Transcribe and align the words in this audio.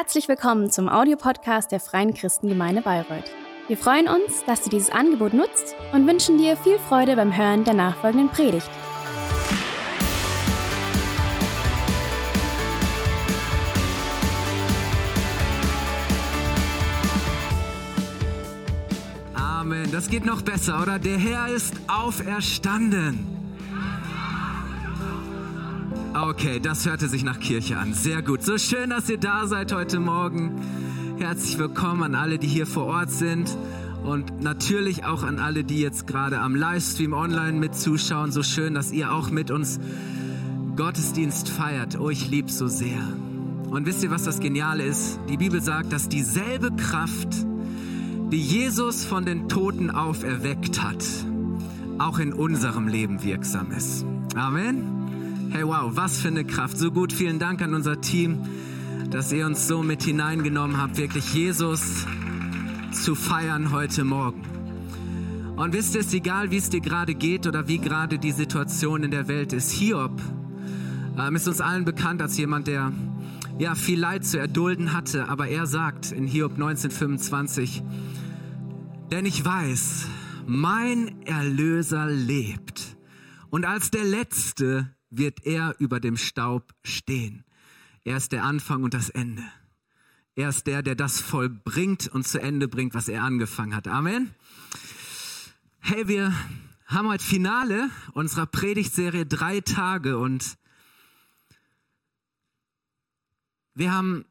Herzlich 0.00 0.28
willkommen 0.28 0.70
zum 0.70 0.88
Audiopodcast 0.88 1.72
der 1.72 1.80
Freien 1.80 2.14
Christengemeinde 2.14 2.82
Bayreuth. 2.82 3.32
Wir 3.66 3.76
freuen 3.76 4.06
uns, 4.06 4.44
dass 4.46 4.62
du 4.62 4.70
dieses 4.70 4.90
Angebot 4.90 5.34
nutzt 5.34 5.74
und 5.92 6.06
wünschen 6.06 6.38
dir 6.38 6.56
viel 6.56 6.78
Freude 6.78 7.16
beim 7.16 7.36
Hören 7.36 7.64
der 7.64 7.74
nachfolgenden 7.74 8.28
Predigt. 8.28 8.70
Amen. 19.34 19.90
Das 19.90 20.08
geht 20.08 20.24
noch 20.24 20.42
besser, 20.42 20.80
oder? 20.80 21.00
Der 21.00 21.18
Herr 21.18 21.48
ist 21.48 21.74
auferstanden. 21.88 23.37
Okay, 26.20 26.58
das 26.58 26.84
hörte 26.84 27.06
sich 27.06 27.22
nach 27.22 27.38
Kirche 27.38 27.78
an. 27.78 27.94
Sehr 27.94 28.22
gut. 28.22 28.42
So 28.42 28.58
schön, 28.58 28.90
dass 28.90 29.08
ihr 29.08 29.18
da 29.18 29.46
seid 29.46 29.72
heute 29.72 30.00
Morgen. 30.00 30.60
Herzlich 31.18 31.58
willkommen 31.58 32.02
an 32.02 32.14
alle, 32.16 32.40
die 32.40 32.48
hier 32.48 32.66
vor 32.66 32.86
Ort 32.86 33.12
sind 33.12 33.56
und 34.02 34.42
natürlich 34.42 35.04
auch 35.04 35.22
an 35.22 35.38
alle, 35.38 35.62
die 35.62 35.80
jetzt 35.80 36.08
gerade 36.08 36.40
am 36.40 36.56
Livestream 36.56 37.12
online 37.12 37.60
mit 37.60 37.76
zuschauen. 37.76 38.32
So 38.32 38.42
schön, 38.42 38.74
dass 38.74 38.90
ihr 38.90 39.12
auch 39.12 39.30
mit 39.30 39.52
uns 39.52 39.78
Gottesdienst 40.74 41.50
feiert. 41.50 42.00
Oh, 42.00 42.10
ich 42.10 42.28
liebe 42.28 42.50
so 42.50 42.66
sehr. 42.66 42.98
Und 43.70 43.86
wisst 43.86 44.02
ihr, 44.02 44.10
was 44.10 44.24
das 44.24 44.40
Geniale 44.40 44.82
ist? 44.82 45.20
Die 45.28 45.36
Bibel 45.36 45.62
sagt, 45.62 45.92
dass 45.92 46.08
dieselbe 46.08 46.72
Kraft, 46.72 47.28
die 48.32 48.40
Jesus 48.40 49.04
von 49.04 49.24
den 49.24 49.48
Toten 49.48 49.92
auferweckt 49.92 50.82
hat, 50.82 51.04
auch 51.98 52.18
in 52.18 52.32
unserem 52.32 52.88
Leben 52.88 53.22
wirksam 53.22 53.70
ist. 53.70 54.04
Amen. 54.34 54.97
Hey, 55.50 55.66
wow, 55.66 55.96
was 55.96 56.20
für 56.20 56.28
eine 56.28 56.44
Kraft. 56.44 56.76
So 56.76 56.90
gut. 56.90 57.10
Vielen 57.10 57.38
Dank 57.38 57.62
an 57.62 57.72
unser 57.72 58.02
Team, 58.02 58.46
dass 59.10 59.32
ihr 59.32 59.46
uns 59.46 59.66
so 59.66 59.82
mit 59.82 60.02
hineingenommen 60.02 60.76
habt, 60.76 60.98
wirklich 60.98 61.32
Jesus 61.32 62.04
zu 62.92 63.14
feiern 63.14 63.72
heute 63.72 64.04
Morgen. 64.04 64.42
Und 65.56 65.72
wisst 65.72 65.94
ihr, 65.94 66.02
es 66.02 66.08
ist 66.08 66.14
egal, 66.14 66.50
wie 66.50 66.58
es 66.58 66.68
dir 66.68 66.80
gerade 66.80 67.14
geht 67.14 67.46
oder 67.46 67.66
wie 67.66 67.78
gerade 67.78 68.18
die 68.18 68.32
Situation 68.32 69.02
in 69.02 69.10
der 69.10 69.26
Welt 69.26 69.54
ist. 69.54 69.72
Hiob 69.72 70.20
ähm, 71.18 71.34
ist 71.34 71.48
uns 71.48 71.62
allen 71.62 71.86
bekannt 71.86 72.20
als 72.20 72.36
jemand, 72.36 72.66
der 72.66 72.92
ja 73.58 73.74
viel 73.74 73.98
Leid 73.98 74.26
zu 74.26 74.38
erdulden 74.38 74.92
hatte. 74.92 75.30
Aber 75.30 75.48
er 75.48 75.66
sagt 75.66 76.12
in 76.12 76.26
Hiob 76.26 76.52
1925, 76.52 77.82
denn 79.10 79.24
ich 79.24 79.42
weiß, 79.42 80.08
mein 80.46 81.22
Erlöser 81.24 82.06
lebt. 82.06 82.98
Und 83.48 83.64
als 83.64 83.90
der 83.90 84.04
Letzte 84.04 84.90
wird 85.10 85.44
er 85.44 85.74
über 85.78 86.00
dem 86.00 86.16
Staub 86.16 86.74
stehen. 86.82 87.44
Er 88.04 88.16
ist 88.16 88.32
der 88.32 88.44
Anfang 88.44 88.82
und 88.82 88.94
das 88.94 89.10
Ende. 89.10 89.44
Er 90.34 90.50
ist 90.50 90.66
der, 90.66 90.82
der 90.82 90.94
das 90.94 91.20
vollbringt 91.20 92.08
und 92.08 92.26
zu 92.26 92.40
Ende 92.40 92.68
bringt, 92.68 92.94
was 92.94 93.08
er 93.08 93.22
angefangen 93.22 93.74
hat. 93.74 93.88
Amen. 93.88 94.34
Hey, 95.80 96.06
wir 96.06 96.32
haben 96.86 97.08
heute 97.08 97.24
Finale 97.24 97.90
unserer 98.12 98.46
Predigtserie 98.46 99.26
drei 99.26 99.60
Tage 99.60 100.18
und 100.18 100.56
wir 103.74 103.92
haben 103.92 104.24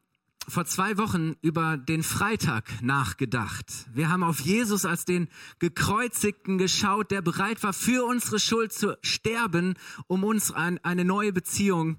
vor 0.50 0.66
zwei 0.66 0.98
Wochen 0.98 1.36
über 1.42 1.78
den 1.78 2.04
Freitag 2.04 2.82
nachgedacht. 2.82 3.66
Wir 3.94 4.10
haben 4.10 4.24
auf 4.24 4.40
Jesus 4.40 4.86
als 4.86 5.04
den 5.04 5.28
Gekreuzigten 5.60 6.58
geschaut, 6.58 7.12
der 7.12 7.22
bereit 7.22 7.62
war, 7.64 7.74
für 7.74 8.06
unsere 8.06 8.40
Schuld 8.40 8.72
zu 8.72 8.98
sterben, 9.02 9.76
um 10.08 10.24
uns 10.24 10.52
ein, 10.52 10.84
eine 10.84 11.04
neue 11.04 11.34
Beziehung 11.34 11.98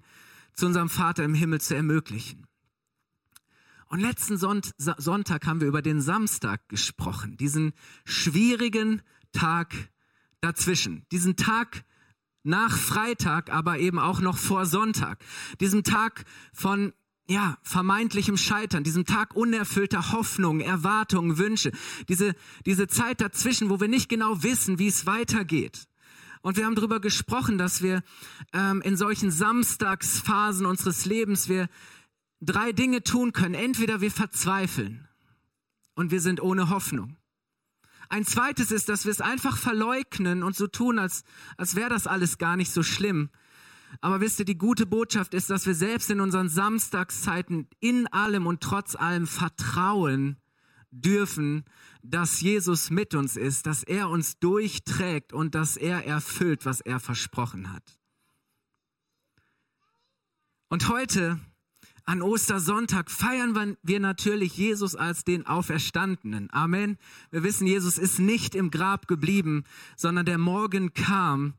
zu 0.54 0.66
unserem 0.66 0.88
Vater 0.88 1.24
im 1.24 1.34
Himmel 1.34 1.60
zu 1.60 1.76
ermöglichen. 1.76 2.46
Und 3.86 4.00
letzten 4.00 4.36
Sonntag 4.36 5.46
haben 5.46 5.60
wir 5.60 5.68
über 5.68 5.82
den 5.82 6.00
Samstag 6.00 6.68
gesprochen, 6.68 7.36
diesen 7.36 7.72
schwierigen 8.04 9.02
Tag 9.32 9.74
dazwischen, 10.40 11.06
diesen 11.10 11.36
Tag 11.36 11.84
nach 12.42 12.76
Freitag, 12.76 13.50
aber 13.52 13.78
eben 13.78 13.98
auch 13.98 14.20
noch 14.20 14.36
vor 14.36 14.66
Sonntag, 14.66 15.22
diesen 15.60 15.84
Tag 15.84 16.24
von 16.52 16.92
ja, 17.28 17.58
vermeintlichem 17.62 18.36
Scheitern, 18.36 18.84
diesem 18.84 19.04
Tag 19.04 19.36
unerfüllter 19.36 20.12
Hoffnungen, 20.12 20.60
Erwartungen, 20.60 21.36
Wünsche, 21.36 21.72
diese, 22.08 22.34
diese 22.64 22.88
Zeit 22.88 23.20
dazwischen, 23.20 23.68
wo 23.68 23.80
wir 23.80 23.88
nicht 23.88 24.08
genau 24.08 24.42
wissen, 24.42 24.78
wie 24.78 24.86
es 24.86 25.04
weitergeht. 25.04 25.88
Und 26.40 26.56
wir 26.56 26.64
haben 26.64 26.74
darüber 26.74 27.00
gesprochen, 27.00 27.58
dass 27.58 27.82
wir 27.82 28.02
ähm, 28.52 28.80
in 28.80 28.96
solchen 28.96 29.30
Samstagsphasen 29.30 30.64
unseres 30.64 31.04
Lebens 31.04 31.48
wir 31.48 31.68
drei 32.40 32.72
Dinge 32.72 33.02
tun 33.02 33.32
können. 33.32 33.54
Entweder 33.54 34.00
wir 34.00 34.10
verzweifeln 34.10 35.06
und 35.94 36.10
wir 36.10 36.20
sind 36.20 36.40
ohne 36.40 36.70
Hoffnung. 36.70 37.16
Ein 38.08 38.24
zweites 38.24 38.70
ist, 38.70 38.88
dass 38.88 39.04
wir 39.04 39.12
es 39.12 39.20
einfach 39.20 39.58
verleugnen 39.58 40.42
und 40.42 40.56
so 40.56 40.66
tun, 40.66 40.98
als, 40.98 41.24
als 41.58 41.74
wäre 41.74 41.90
das 41.90 42.06
alles 42.06 42.38
gar 42.38 42.56
nicht 42.56 42.72
so 42.72 42.82
schlimm. 42.82 43.28
Aber 44.00 44.20
wisst 44.20 44.38
ihr, 44.38 44.44
die 44.44 44.58
gute 44.58 44.86
Botschaft 44.86 45.34
ist, 45.34 45.50
dass 45.50 45.66
wir 45.66 45.74
selbst 45.74 46.10
in 46.10 46.20
unseren 46.20 46.48
Samstagszeiten 46.48 47.68
in 47.80 48.06
allem 48.08 48.46
und 48.46 48.60
trotz 48.60 48.94
allem 48.94 49.26
vertrauen 49.26 50.36
dürfen, 50.90 51.64
dass 52.02 52.40
Jesus 52.40 52.90
mit 52.90 53.14
uns 53.14 53.36
ist, 53.36 53.66
dass 53.66 53.82
er 53.82 54.08
uns 54.08 54.38
durchträgt 54.38 55.32
und 55.32 55.54
dass 55.54 55.76
er 55.76 56.06
erfüllt, 56.06 56.64
was 56.64 56.80
er 56.80 57.00
versprochen 57.00 57.72
hat. 57.72 57.98
Und 60.68 60.88
heute 60.88 61.38
an 62.04 62.22
Ostersonntag 62.22 63.10
feiern 63.10 63.76
wir 63.82 64.00
natürlich 64.00 64.56
Jesus 64.56 64.96
als 64.96 65.24
den 65.24 65.46
Auferstandenen. 65.46 66.48
Amen. 66.50 66.96
Wir 67.30 67.42
wissen, 67.42 67.66
Jesus 67.66 67.98
ist 67.98 68.18
nicht 68.18 68.54
im 68.54 68.70
Grab 68.70 69.08
geblieben, 69.08 69.64
sondern 69.96 70.24
der 70.24 70.38
Morgen 70.38 70.94
kam 70.94 71.54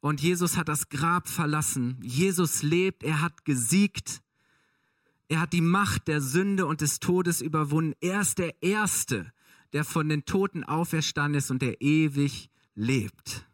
und 0.00 0.20
Jesus 0.20 0.56
hat 0.56 0.68
das 0.68 0.88
Grab 0.88 1.28
verlassen. 1.28 1.98
Jesus 2.02 2.62
lebt, 2.62 3.02
er 3.02 3.20
hat 3.20 3.44
gesiegt. 3.44 4.22
Er 5.28 5.40
hat 5.40 5.52
die 5.52 5.60
Macht 5.60 6.08
der 6.08 6.20
Sünde 6.20 6.66
und 6.66 6.80
des 6.80 7.00
Todes 7.00 7.40
überwunden. 7.40 7.94
Er 8.00 8.22
ist 8.22 8.38
der 8.38 8.62
Erste, 8.62 9.32
der 9.72 9.84
von 9.84 10.08
den 10.08 10.24
Toten 10.24 10.64
auferstanden 10.64 11.38
ist 11.38 11.50
und 11.50 11.62
der 11.62 11.80
ewig 11.80 12.50
lebt. 12.74 13.46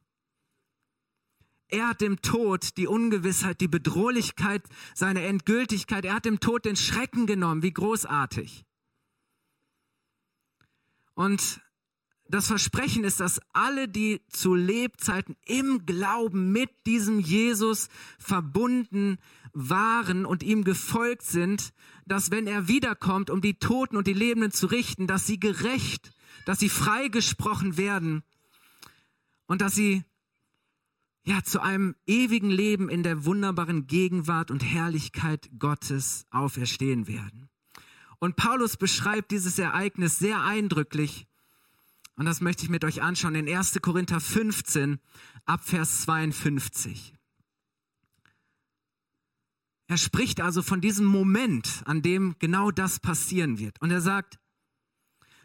Er 1.68 1.88
hat 1.88 2.00
dem 2.00 2.22
Tod 2.22 2.76
die 2.76 2.86
Ungewissheit, 2.86 3.60
die 3.60 3.68
Bedrohlichkeit, 3.68 4.62
seine 4.94 5.26
Endgültigkeit, 5.26 6.04
er 6.04 6.14
hat 6.14 6.24
dem 6.24 6.38
Tod 6.38 6.64
den 6.64 6.76
Schrecken 6.76 7.26
genommen. 7.26 7.62
Wie 7.62 7.72
großartig. 7.72 8.64
Und 11.14 11.60
das 12.28 12.48
Versprechen 12.48 13.04
ist, 13.04 13.20
dass 13.20 13.40
alle, 13.52 13.88
die 13.88 14.20
zu 14.28 14.54
Lebzeiten 14.54 15.36
im 15.46 15.86
Glauben 15.86 16.52
mit 16.52 16.70
diesem 16.86 17.20
Jesus 17.20 17.88
verbunden 18.18 19.18
waren 19.52 20.26
und 20.26 20.42
ihm 20.42 20.64
gefolgt 20.64 21.22
sind, 21.22 21.72
dass 22.06 22.30
wenn 22.30 22.46
er 22.46 22.68
wiederkommt, 22.68 23.30
um 23.30 23.40
die 23.40 23.58
Toten 23.58 23.96
und 23.96 24.06
die 24.06 24.12
Lebenden 24.12 24.52
zu 24.52 24.66
richten, 24.66 25.06
dass 25.06 25.26
sie 25.26 25.40
gerecht, 25.40 26.12
dass 26.44 26.58
sie 26.58 26.68
freigesprochen 26.68 27.76
werden 27.76 28.22
und 29.46 29.60
dass 29.60 29.74
sie 29.74 30.04
ja 31.24 31.42
zu 31.42 31.60
einem 31.60 31.96
ewigen 32.06 32.50
Leben 32.50 32.88
in 32.88 33.02
der 33.02 33.24
wunderbaren 33.24 33.86
Gegenwart 33.86 34.50
und 34.50 34.64
Herrlichkeit 34.64 35.50
Gottes 35.58 36.26
auferstehen 36.30 37.08
werden. 37.08 37.48
Und 38.18 38.36
Paulus 38.36 38.76
beschreibt 38.76 39.30
dieses 39.30 39.58
Ereignis 39.58 40.18
sehr 40.18 40.42
eindrücklich 40.42 41.26
und 42.16 42.24
das 42.24 42.40
möchte 42.40 42.64
ich 42.64 42.70
mit 42.70 42.84
euch 42.84 43.02
anschauen 43.02 43.34
in 43.34 43.48
1. 43.48 43.78
Korinther 43.82 44.20
15 44.20 44.98
ab 45.44 45.62
Vers 45.64 46.02
52. 46.02 47.12
Er 49.88 49.98
spricht 49.98 50.40
also 50.40 50.62
von 50.62 50.80
diesem 50.80 51.06
Moment, 51.06 51.82
an 51.84 52.02
dem 52.02 52.34
genau 52.38 52.70
das 52.70 52.98
passieren 52.98 53.58
wird. 53.58 53.80
Und 53.80 53.90
er 53.90 54.00
sagt, 54.00 54.38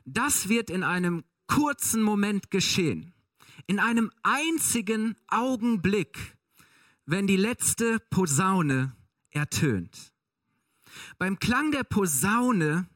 das 0.05 0.49
wird 0.49 0.69
in 0.69 0.83
einem 0.83 1.23
kurzen 1.45 2.01
Moment 2.01 2.49
geschehen, 2.49 3.13
in 3.67 3.79
einem 3.79 4.09
einzigen 4.23 5.15
Augenblick, 5.27 6.37
wenn 7.05 7.27
die 7.27 7.37
letzte 7.37 7.99
Posaune 7.99 8.95
ertönt. 9.29 10.13
Beim 11.17 11.37
Klang 11.37 11.71
der 11.71 11.83
Posaune 11.83 12.87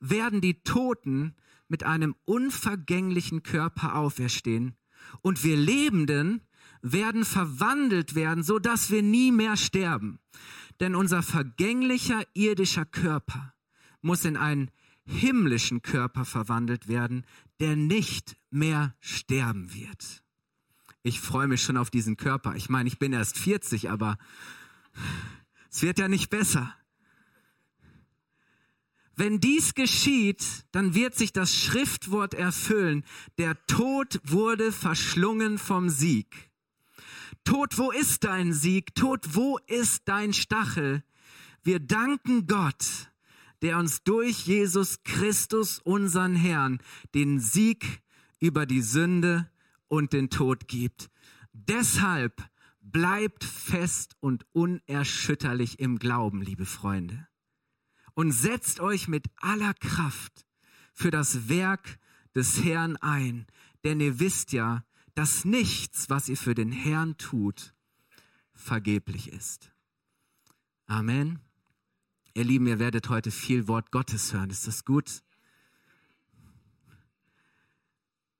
werden 0.00 0.40
die 0.40 0.62
Toten 0.62 1.34
mit 1.72 1.84
einem 1.84 2.14
unvergänglichen 2.26 3.42
Körper 3.42 3.96
auferstehen 3.96 4.76
und 5.22 5.42
wir 5.42 5.56
Lebenden 5.56 6.42
werden 6.82 7.24
verwandelt 7.24 8.14
werden, 8.14 8.44
so 8.44 8.58
dass 8.58 8.90
wir 8.90 9.02
nie 9.02 9.32
mehr 9.32 9.56
sterben. 9.56 10.20
Denn 10.80 10.94
unser 10.94 11.22
vergänglicher 11.22 12.24
irdischer 12.34 12.84
Körper 12.84 13.54
muss 14.02 14.26
in 14.26 14.36
einen 14.36 14.70
himmlischen 15.06 15.80
Körper 15.80 16.26
verwandelt 16.26 16.88
werden, 16.88 17.24
der 17.58 17.74
nicht 17.74 18.36
mehr 18.50 18.94
sterben 19.00 19.72
wird. 19.72 20.22
Ich 21.02 21.22
freue 21.22 21.48
mich 21.48 21.62
schon 21.62 21.78
auf 21.78 21.88
diesen 21.88 22.18
Körper. 22.18 22.54
Ich 22.54 22.68
meine, 22.68 22.86
ich 22.86 22.98
bin 22.98 23.14
erst 23.14 23.38
40, 23.38 23.90
aber 23.90 24.18
es 25.70 25.80
wird 25.80 25.98
ja 25.98 26.06
nicht 26.06 26.28
besser. 26.28 26.76
Wenn 29.22 29.38
dies 29.38 29.74
geschieht, 29.74 30.44
dann 30.72 30.96
wird 30.96 31.14
sich 31.14 31.32
das 31.32 31.54
Schriftwort 31.54 32.34
erfüllen. 32.34 33.04
Der 33.38 33.56
Tod 33.68 34.18
wurde 34.24 34.72
verschlungen 34.72 35.58
vom 35.58 35.90
Sieg. 35.90 36.50
Tod, 37.44 37.78
wo 37.78 37.92
ist 37.92 38.24
dein 38.24 38.52
Sieg? 38.52 38.96
Tod, 38.96 39.36
wo 39.36 39.60
ist 39.68 40.02
dein 40.06 40.32
Stachel? 40.32 41.04
Wir 41.62 41.78
danken 41.78 42.48
Gott, 42.48 43.12
der 43.62 43.78
uns 43.78 44.02
durch 44.02 44.44
Jesus 44.44 45.04
Christus, 45.04 45.78
unseren 45.78 46.34
Herrn, 46.34 46.80
den 47.14 47.38
Sieg 47.38 48.02
über 48.40 48.66
die 48.66 48.82
Sünde 48.82 49.48
und 49.86 50.12
den 50.12 50.30
Tod 50.30 50.66
gibt. 50.66 51.10
Deshalb 51.52 52.42
bleibt 52.80 53.44
fest 53.44 54.16
und 54.18 54.44
unerschütterlich 54.50 55.78
im 55.78 56.00
Glauben, 56.00 56.42
liebe 56.42 56.66
Freunde. 56.66 57.28
Und 58.14 58.32
setzt 58.32 58.80
euch 58.80 59.08
mit 59.08 59.26
aller 59.36 59.74
Kraft 59.74 60.46
für 60.92 61.10
das 61.10 61.48
Werk 61.48 61.98
des 62.34 62.62
Herrn 62.62 62.96
ein, 62.96 63.46
denn 63.84 64.00
ihr 64.00 64.18
wisst 64.20 64.52
ja, 64.52 64.84
dass 65.14 65.44
nichts, 65.44 66.08
was 66.10 66.28
ihr 66.28 66.36
für 66.36 66.54
den 66.54 66.72
Herrn 66.72 67.16
tut, 67.16 67.74
vergeblich 68.52 69.32
ist. 69.32 69.72
Amen. 70.86 71.40
Ihr 72.34 72.44
Lieben, 72.44 72.66
ihr 72.66 72.78
werdet 72.78 73.08
heute 73.08 73.30
viel 73.30 73.68
Wort 73.68 73.90
Gottes 73.90 74.32
hören. 74.32 74.50
Ist 74.50 74.66
das 74.66 74.84
gut? 74.84 75.22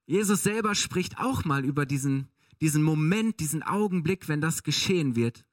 Jesus 0.06 0.42
selber 0.42 0.74
spricht 0.74 1.18
auch 1.18 1.44
mal 1.44 1.64
über 1.64 1.86
diesen, 1.86 2.28
diesen 2.60 2.82
Moment, 2.82 3.40
diesen 3.40 3.62
Augenblick, 3.62 4.28
wenn 4.28 4.40
das 4.40 4.62
geschehen 4.62 5.14
wird. 5.14 5.44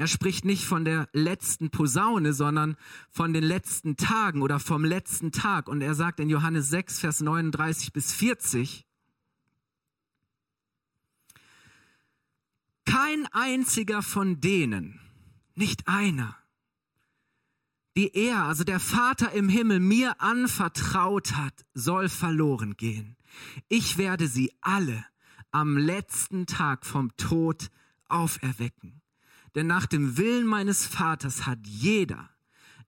Er 0.00 0.06
spricht 0.06 0.46
nicht 0.46 0.64
von 0.64 0.86
der 0.86 1.10
letzten 1.12 1.68
Posaune, 1.68 2.32
sondern 2.32 2.78
von 3.10 3.34
den 3.34 3.44
letzten 3.44 3.98
Tagen 3.98 4.40
oder 4.40 4.58
vom 4.58 4.82
letzten 4.82 5.30
Tag. 5.30 5.68
Und 5.68 5.82
er 5.82 5.94
sagt 5.94 6.20
in 6.20 6.30
Johannes 6.30 6.70
6, 6.70 7.00
Vers 7.00 7.20
39 7.20 7.92
bis 7.92 8.14
40, 8.14 8.86
kein 12.86 13.26
einziger 13.32 14.00
von 14.00 14.40
denen, 14.40 14.98
nicht 15.54 15.86
einer, 15.86 16.34
die 17.94 18.10
er, 18.16 18.44
also 18.44 18.64
der 18.64 18.80
Vater 18.80 19.32
im 19.32 19.50
Himmel, 19.50 19.80
mir 19.80 20.18
anvertraut 20.22 21.34
hat, 21.36 21.66
soll 21.74 22.08
verloren 22.08 22.74
gehen. 22.78 23.18
Ich 23.68 23.98
werde 23.98 24.28
sie 24.28 24.50
alle 24.62 25.04
am 25.50 25.76
letzten 25.76 26.46
Tag 26.46 26.86
vom 26.86 27.14
Tod 27.18 27.70
auferwecken. 28.08 28.99
Denn 29.54 29.66
nach 29.66 29.86
dem 29.86 30.16
Willen 30.16 30.46
meines 30.46 30.86
Vaters 30.86 31.46
hat 31.46 31.66
jeder, 31.66 32.30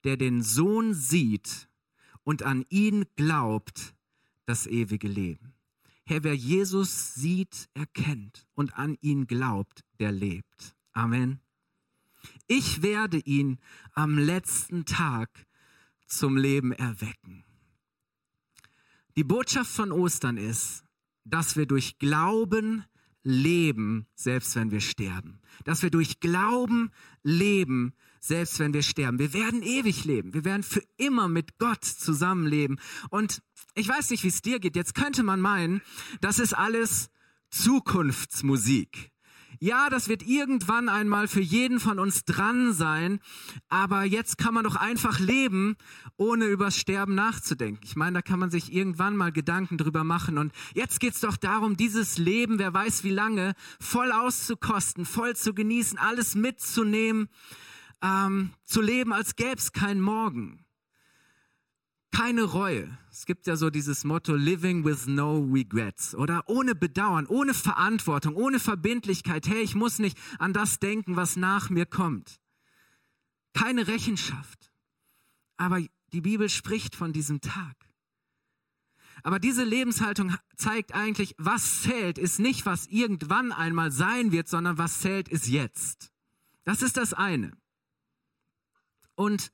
der 0.05 0.17
den 0.17 0.43
Sohn 0.43 0.95
sieht 0.95 1.69
und 2.25 2.43
an 2.43 2.65
ihn 2.69 3.07
glaubt, 3.17 3.95
das 4.47 4.67
ewige 4.67 5.09
Leben. 5.09 5.55
Herr, 6.05 6.25
wer 6.25 6.35
Jesus 6.35 7.15
sieht, 7.15 7.69
erkennt 7.75 8.47
und 8.55 8.77
an 8.77 8.97
ihn 9.01 9.27
glaubt, 9.27 9.85
der 10.01 10.13
lebt. 10.13 10.75
Amen. 10.93 11.41
Ich 12.47 12.83
werde 12.83 13.19
ihn 13.19 13.59
am 13.95 14.19
letzten 14.19 14.85
Tag 14.85 15.47
zum 16.07 16.37
Leben 16.37 16.73
erwecken. 16.73 17.45
Die 19.17 19.25
Botschaft 19.25 19.71
von 19.71 19.93
Ostern 19.93 20.37
ist, 20.37 20.85
dass 21.25 21.57
wir 21.57 21.67
durch 21.67 21.99
Glauben 21.99 22.85
leben, 23.23 24.07
selbst 24.15 24.57
wenn 24.57 24.71
wir 24.71 24.81
sterben. 24.81 25.41
Dass 25.65 25.83
wir 25.83 25.91
durch 25.91 26.21
Glauben 26.21 26.91
leben, 27.23 27.95
selbst 28.21 28.59
wenn 28.59 28.73
wir 28.73 28.83
sterben. 28.83 29.19
Wir 29.19 29.33
werden 29.33 29.63
ewig 29.63 30.05
leben. 30.05 30.35
Wir 30.35 30.45
werden 30.45 30.63
für 30.63 30.83
immer 30.97 31.29
mit 31.29 31.59
Gott 31.59 31.85
zusammenleben. 31.85 32.81
Und 33.11 33.43
ich 33.75 33.89
weiß 33.89 34.11
nicht, 34.11 34.25
wie 34.25 34.29
es 34.29 34.43
dir 34.43 34.61
geht. 34.61 34.77
Jetzt 34.77 34.95
könnte 34.95 35.23
man 35.23 35.41
meinen, 35.41 35.83
das 36.21 36.39
ist 36.39 36.53
alles 36.53 37.11
Zukunftsmusik. 37.51 39.12
Ja, 39.65 39.91
das 39.91 40.09
wird 40.09 40.25
irgendwann 40.25 40.89
einmal 40.89 41.29
für 41.29 41.41
jeden 41.41 41.79
von 41.79 42.01
uns 42.01 42.25
dran 42.25 42.73
sein, 42.73 43.21
aber 43.69 44.03
jetzt 44.03 44.37
kann 44.37 44.55
man 44.55 44.65
doch 44.65 44.75
einfach 44.75 45.21
leben, 45.21 45.77
ohne 46.17 46.47
übers 46.47 46.77
Sterben 46.77 47.15
nachzudenken. 47.15 47.85
Ich 47.85 47.95
meine, 47.95 48.15
da 48.15 48.23
kann 48.23 48.41
man 48.41 48.51
sich 48.51 48.73
irgendwann 48.73 49.17
mal 49.17 49.31
Gedanken 49.31 49.79
drüber 49.79 50.03
machen. 50.03 50.37
Und 50.37 50.53
jetzt 50.75 50.99
geht's 50.99 51.21
doch 51.21 51.37
darum, 51.37 51.77
dieses 51.77 52.19
Leben, 52.19 52.59
wer 52.59 52.75
weiß 52.75 53.05
wie 53.05 53.13
lange, 53.13 53.55
voll 53.79 54.11
auszukosten, 54.11 55.05
voll 55.05 55.37
zu 55.37 55.55
genießen, 55.55 55.97
alles 55.97 56.35
mitzunehmen, 56.35 57.29
ähm, 58.03 58.51
zu 58.65 58.81
leben, 58.81 59.13
als 59.13 59.37
gäb's 59.37 59.71
kein 59.71 60.01
Morgen. 60.01 60.65
Keine 62.13 62.43
Reue. 62.43 62.97
Es 63.11 63.27
gibt 63.27 63.47
ja 63.47 63.57
so 63.57 63.71
dieses 63.71 64.05
Motto 64.05 64.35
Living 64.35 64.85
with 64.85 65.07
no 65.07 65.41
regrets 65.41 66.15
oder 66.15 66.45
ohne 66.47 66.75
Bedauern, 66.75 67.27
ohne 67.27 67.55
Verantwortung, 67.55 68.37
ohne 68.37 68.61
Verbindlichkeit. 68.61 69.49
Hey, 69.49 69.63
ich 69.63 69.75
muss 69.75 69.99
nicht 69.99 70.19
an 70.39 70.53
das 70.53 70.79
denken, 70.79 71.17
was 71.17 71.37
nach 71.37 71.71
mir 71.71 71.87
kommt. 71.87 72.39
Keine 73.55 73.87
Rechenschaft. 73.87 74.73
Aber 75.57 75.81
die 76.13 76.21
Bibel 76.21 76.49
spricht 76.49 76.95
von 76.95 77.13
diesem 77.13 77.41
Tag. 77.41 77.77
Aber 79.23 79.39
diese 79.39 79.65
Lebenshaltung 79.65 80.35
zeigt 80.57 80.95
eigentlich, 80.95 81.35
was 81.39 81.83
zählt, 81.83 82.19
ist 82.19 82.39
nicht, 82.39 82.67
was 82.67 82.87
irgendwann 82.89 83.53
einmal 83.53 83.91
sein 83.91 84.33
wird, 84.33 84.49
sondern 84.49 84.79
was 84.79 85.01
zählt, 85.01 85.29
ist 85.29 85.49
jetzt. 85.49 86.13
Das 86.65 86.83
ist 86.83 86.97
das 86.97 87.15
eine. 87.15 87.53
Und 89.15 89.53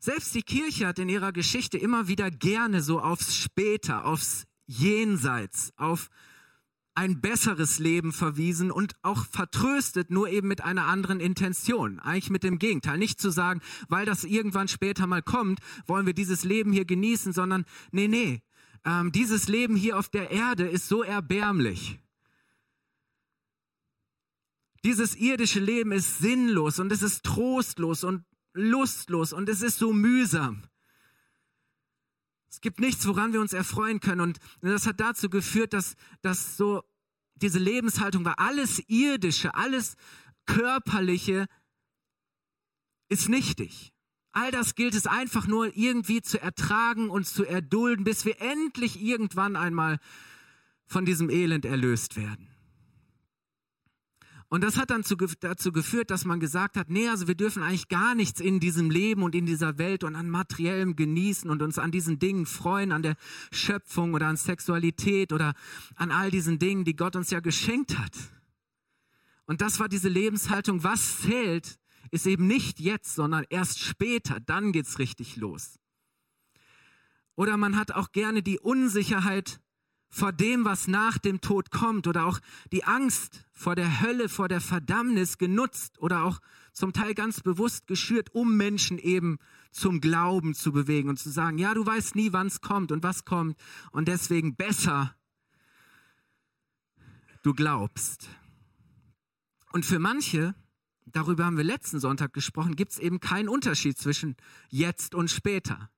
selbst 0.00 0.34
die 0.34 0.42
Kirche 0.42 0.86
hat 0.86 0.98
in 0.98 1.08
ihrer 1.08 1.32
Geschichte 1.32 1.78
immer 1.78 2.08
wieder 2.08 2.30
gerne 2.30 2.82
so 2.82 3.00
aufs 3.00 3.36
Später, 3.36 4.06
aufs 4.06 4.44
Jenseits, 4.66 5.72
auf 5.76 6.08
ein 6.94 7.20
besseres 7.20 7.78
Leben 7.78 8.12
verwiesen 8.12 8.70
und 8.70 8.94
auch 9.02 9.24
vertröstet, 9.26 10.10
nur 10.10 10.28
eben 10.28 10.48
mit 10.48 10.62
einer 10.62 10.86
anderen 10.86 11.20
Intention. 11.20 12.00
Eigentlich 12.00 12.30
mit 12.30 12.42
dem 12.42 12.58
Gegenteil. 12.58 12.98
Nicht 12.98 13.20
zu 13.20 13.30
sagen, 13.30 13.60
weil 13.88 14.06
das 14.06 14.24
irgendwann 14.24 14.68
später 14.68 15.06
mal 15.06 15.22
kommt, 15.22 15.60
wollen 15.86 16.06
wir 16.06 16.14
dieses 16.14 16.44
Leben 16.44 16.72
hier 16.72 16.84
genießen, 16.84 17.32
sondern 17.32 17.64
nee, 17.92 18.08
nee, 18.08 18.42
ähm, 18.84 19.12
dieses 19.12 19.48
Leben 19.48 19.76
hier 19.76 19.98
auf 19.98 20.08
der 20.08 20.30
Erde 20.30 20.66
ist 20.66 20.88
so 20.88 21.02
erbärmlich. 21.02 21.98
Dieses 24.84 25.14
irdische 25.14 25.60
Leben 25.60 25.92
ist 25.92 26.18
sinnlos 26.18 26.78
und 26.78 26.90
es 26.90 27.02
ist 27.02 27.22
trostlos 27.24 28.02
und 28.02 28.24
lustlos 28.52 29.32
und 29.32 29.48
es 29.48 29.62
ist 29.62 29.78
so 29.78 29.92
mühsam. 29.92 30.64
Es 32.50 32.60
gibt 32.60 32.80
nichts, 32.80 33.06
woran 33.06 33.32
wir 33.32 33.40
uns 33.40 33.52
erfreuen 33.52 34.00
können. 34.00 34.20
Und 34.20 34.40
das 34.60 34.86
hat 34.86 34.98
dazu 34.98 35.30
geführt, 35.30 35.72
dass, 35.72 35.94
dass 36.20 36.56
so 36.56 36.82
diese 37.36 37.60
Lebenshaltung 37.60 38.24
war, 38.24 38.38
alles 38.38 38.82
Irdische, 38.88 39.54
alles 39.54 39.96
Körperliche 40.46 41.46
ist 43.08 43.28
nichtig. 43.28 43.92
All 44.32 44.50
das 44.50 44.74
gilt 44.74 44.94
es 44.94 45.06
einfach 45.06 45.46
nur 45.46 45.76
irgendwie 45.76 46.22
zu 46.22 46.40
ertragen 46.40 47.08
und 47.08 47.26
zu 47.26 47.44
erdulden, 47.44 48.04
bis 48.04 48.24
wir 48.24 48.40
endlich 48.40 49.00
irgendwann 49.00 49.56
einmal 49.56 49.98
von 50.86 51.04
diesem 51.04 51.30
Elend 51.30 51.64
erlöst 51.64 52.16
werden. 52.16 52.49
Und 54.50 54.64
das 54.64 54.76
hat 54.76 54.90
dann 54.90 55.04
zu, 55.04 55.14
dazu 55.14 55.70
geführt, 55.70 56.10
dass 56.10 56.24
man 56.24 56.40
gesagt 56.40 56.76
hat, 56.76 56.90
nee, 56.90 57.08
also 57.08 57.28
wir 57.28 57.36
dürfen 57.36 57.62
eigentlich 57.62 57.86
gar 57.86 58.16
nichts 58.16 58.40
in 58.40 58.58
diesem 58.58 58.90
Leben 58.90 59.22
und 59.22 59.36
in 59.36 59.46
dieser 59.46 59.78
Welt 59.78 60.02
und 60.02 60.16
an 60.16 60.28
materiellem 60.28 60.96
genießen 60.96 61.48
und 61.48 61.62
uns 61.62 61.78
an 61.78 61.92
diesen 61.92 62.18
Dingen 62.18 62.46
freuen, 62.46 62.90
an 62.90 63.04
der 63.04 63.14
Schöpfung 63.52 64.12
oder 64.12 64.26
an 64.26 64.36
Sexualität 64.36 65.32
oder 65.32 65.54
an 65.94 66.10
all 66.10 66.32
diesen 66.32 66.58
Dingen, 66.58 66.84
die 66.84 66.96
Gott 66.96 67.14
uns 67.14 67.30
ja 67.30 67.38
geschenkt 67.38 67.96
hat. 67.96 68.12
Und 69.46 69.60
das 69.60 69.78
war 69.78 69.88
diese 69.88 70.08
Lebenshaltung, 70.08 70.82
was 70.82 71.20
zählt, 71.20 71.78
ist 72.10 72.26
eben 72.26 72.48
nicht 72.48 72.80
jetzt, 72.80 73.14
sondern 73.14 73.44
erst 73.50 73.78
später, 73.78 74.40
dann 74.40 74.72
geht's 74.72 74.98
richtig 74.98 75.36
los. 75.36 75.78
Oder 77.36 77.56
man 77.56 77.76
hat 77.76 77.92
auch 77.92 78.10
gerne 78.10 78.42
die 78.42 78.58
Unsicherheit 78.58 79.60
vor 80.10 80.32
dem, 80.32 80.64
was 80.64 80.88
nach 80.88 81.18
dem 81.18 81.40
Tod 81.40 81.70
kommt 81.70 82.08
oder 82.08 82.26
auch 82.26 82.40
die 82.72 82.84
Angst 82.84 83.44
vor 83.52 83.76
der 83.76 84.00
Hölle, 84.00 84.28
vor 84.28 84.48
der 84.48 84.60
Verdammnis 84.60 85.38
genutzt 85.38 85.98
oder 86.00 86.24
auch 86.24 86.40
zum 86.72 86.92
Teil 86.92 87.14
ganz 87.14 87.40
bewusst 87.40 87.86
geschürt, 87.86 88.34
um 88.34 88.56
Menschen 88.56 88.98
eben 88.98 89.38
zum 89.70 90.00
Glauben 90.00 90.54
zu 90.54 90.72
bewegen 90.72 91.08
und 91.08 91.18
zu 91.18 91.30
sagen, 91.30 91.58
ja, 91.58 91.74
du 91.74 91.86
weißt 91.86 92.16
nie, 92.16 92.32
wann 92.32 92.48
es 92.48 92.60
kommt 92.60 92.90
und 92.90 93.04
was 93.04 93.24
kommt 93.24 93.56
und 93.92 94.08
deswegen 94.08 94.56
besser, 94.56 95.14
du 97.42 97.54
glaubst. 97.54 98.28
Und 99.72 99.86
für 99.86 100.00
manche, 100.00 100.56
darüber 101.06 101.44
haben 101.44 101.56
wir 101.56 101.64
letzten 101.64 102.00
Sonntag 102.00 102.32
gesprochen, 102.32 102.74
gibt 102.74 102.92
es 102.92 102.98
eben 102.98 103.20
keinen 103.20 103.48
Unterschied 103.48 103.96
zwischen 103.96 104.36
jetzt 104.70 105.14
und 105.14 105.30
später. 105.30 105.88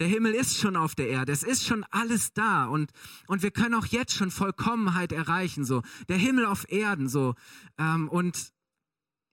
Der 0.00 0.06
Himmel 0.06 0.34
ist 0.34 0.58
schon 0.58 0.76
auf 0.76 0.94
der 0.94 1.08
Erde. 1.08 1.32
Es 1.32 1.42
ist 1.42 1.66
schon 1.66 1.84
alles 1.90 2.32
da. 2.32 2.66
Und, 2.66 2.92
und 3.26 3.42
wir 3.42 3.50
können 3.50 3.74
auch 3.74 3.86
jetzt 3.86 4.14
schon 4.14 4.30
Vollkommenheit 4.30 5.12
erreichen. 5.12 5.64
So. 5.64 5.82
Der 6.08 6.16
Himmel 6.18 6.46
auf 6.46 6.70
Erden. 6.70 7.08
So. 7.08 7.34
Ähm, 7.78 8.08
und 8.08 8.52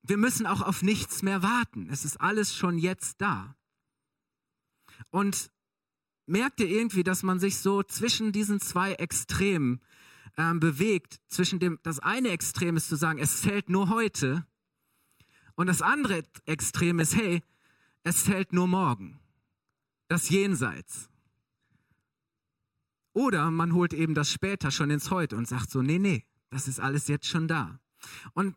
wir 0.01 0.17
müssen 0.17 0.47
auch 0.47 0.61
auf 0.61 0.81
nichts 0.81 1.21
mehr 1.21 1.43
warten. 1.43 1.87
Es 1.91 2.03
ist 2.03 2.19
alles 2.19 2.55
schon 2.55 2.79
jetzt 2.79 3.21
da. 3.21 3.55
Und 5.11 5.51
merkt 6.25 6.59
ihr 6.59 6.67
irgendwie, 6.67 7.03
dass 7.03 7.21
man 7.21 7.39
sich 7.39 7.57
so 7.57 7.83
zwischen 7.83 8.31
diesen 8.31 8.59
zwei 8.59 8.93
Extremen 8.93 9.81
ähm, 10.37 10.59
bewegt? 10.59 11.21
Zwischen 11.27 11.59
dem, 11.59 11.79
das 11.83 11.99
eine 11.99 12.29
Extrem 12.29 12.75
ist 12.75 12.89
zu 12.89 12.95
sagen, 12.95 13.19
es 13.19 13.41
zählt 13.41 13.69
nur 13.69 13.89
heute. 13.89 14.47
Und 15.55 15.67
das 15.67 15.83
andere 15.83 16.23
Extrem 16.45 16.99
ist, 16.99 17.15
hey, 17.15 17.43
es 18.03 18.25
zählt 18.25 18.51
nur 18.51 18.67
morgen. 18.67 19.19
Das 20.07 20.29
Jenseits. 20.29 21.09
Oder 23.13 23.49
man 23.49 23.73
holt 23.73 23.93
eben 23.93 24.13
das 24.13 24.29
später 24.29 24.71
schon 24.71 24.89
ins 24.89 25.09
Heute 25.09 25.37
und 25.37 25.47
sagt 25.47 25.71
so, 25.71 25.81
nee, 25.81 25.99
nee, 25.99 26.25
das 26.49 26.67
ist 26.67 26.79
alles 26.79 27.07
jetzt 27.07 27.27
schon 27.27 27.47
da. 27.47 27.79
Und 28.33 28.55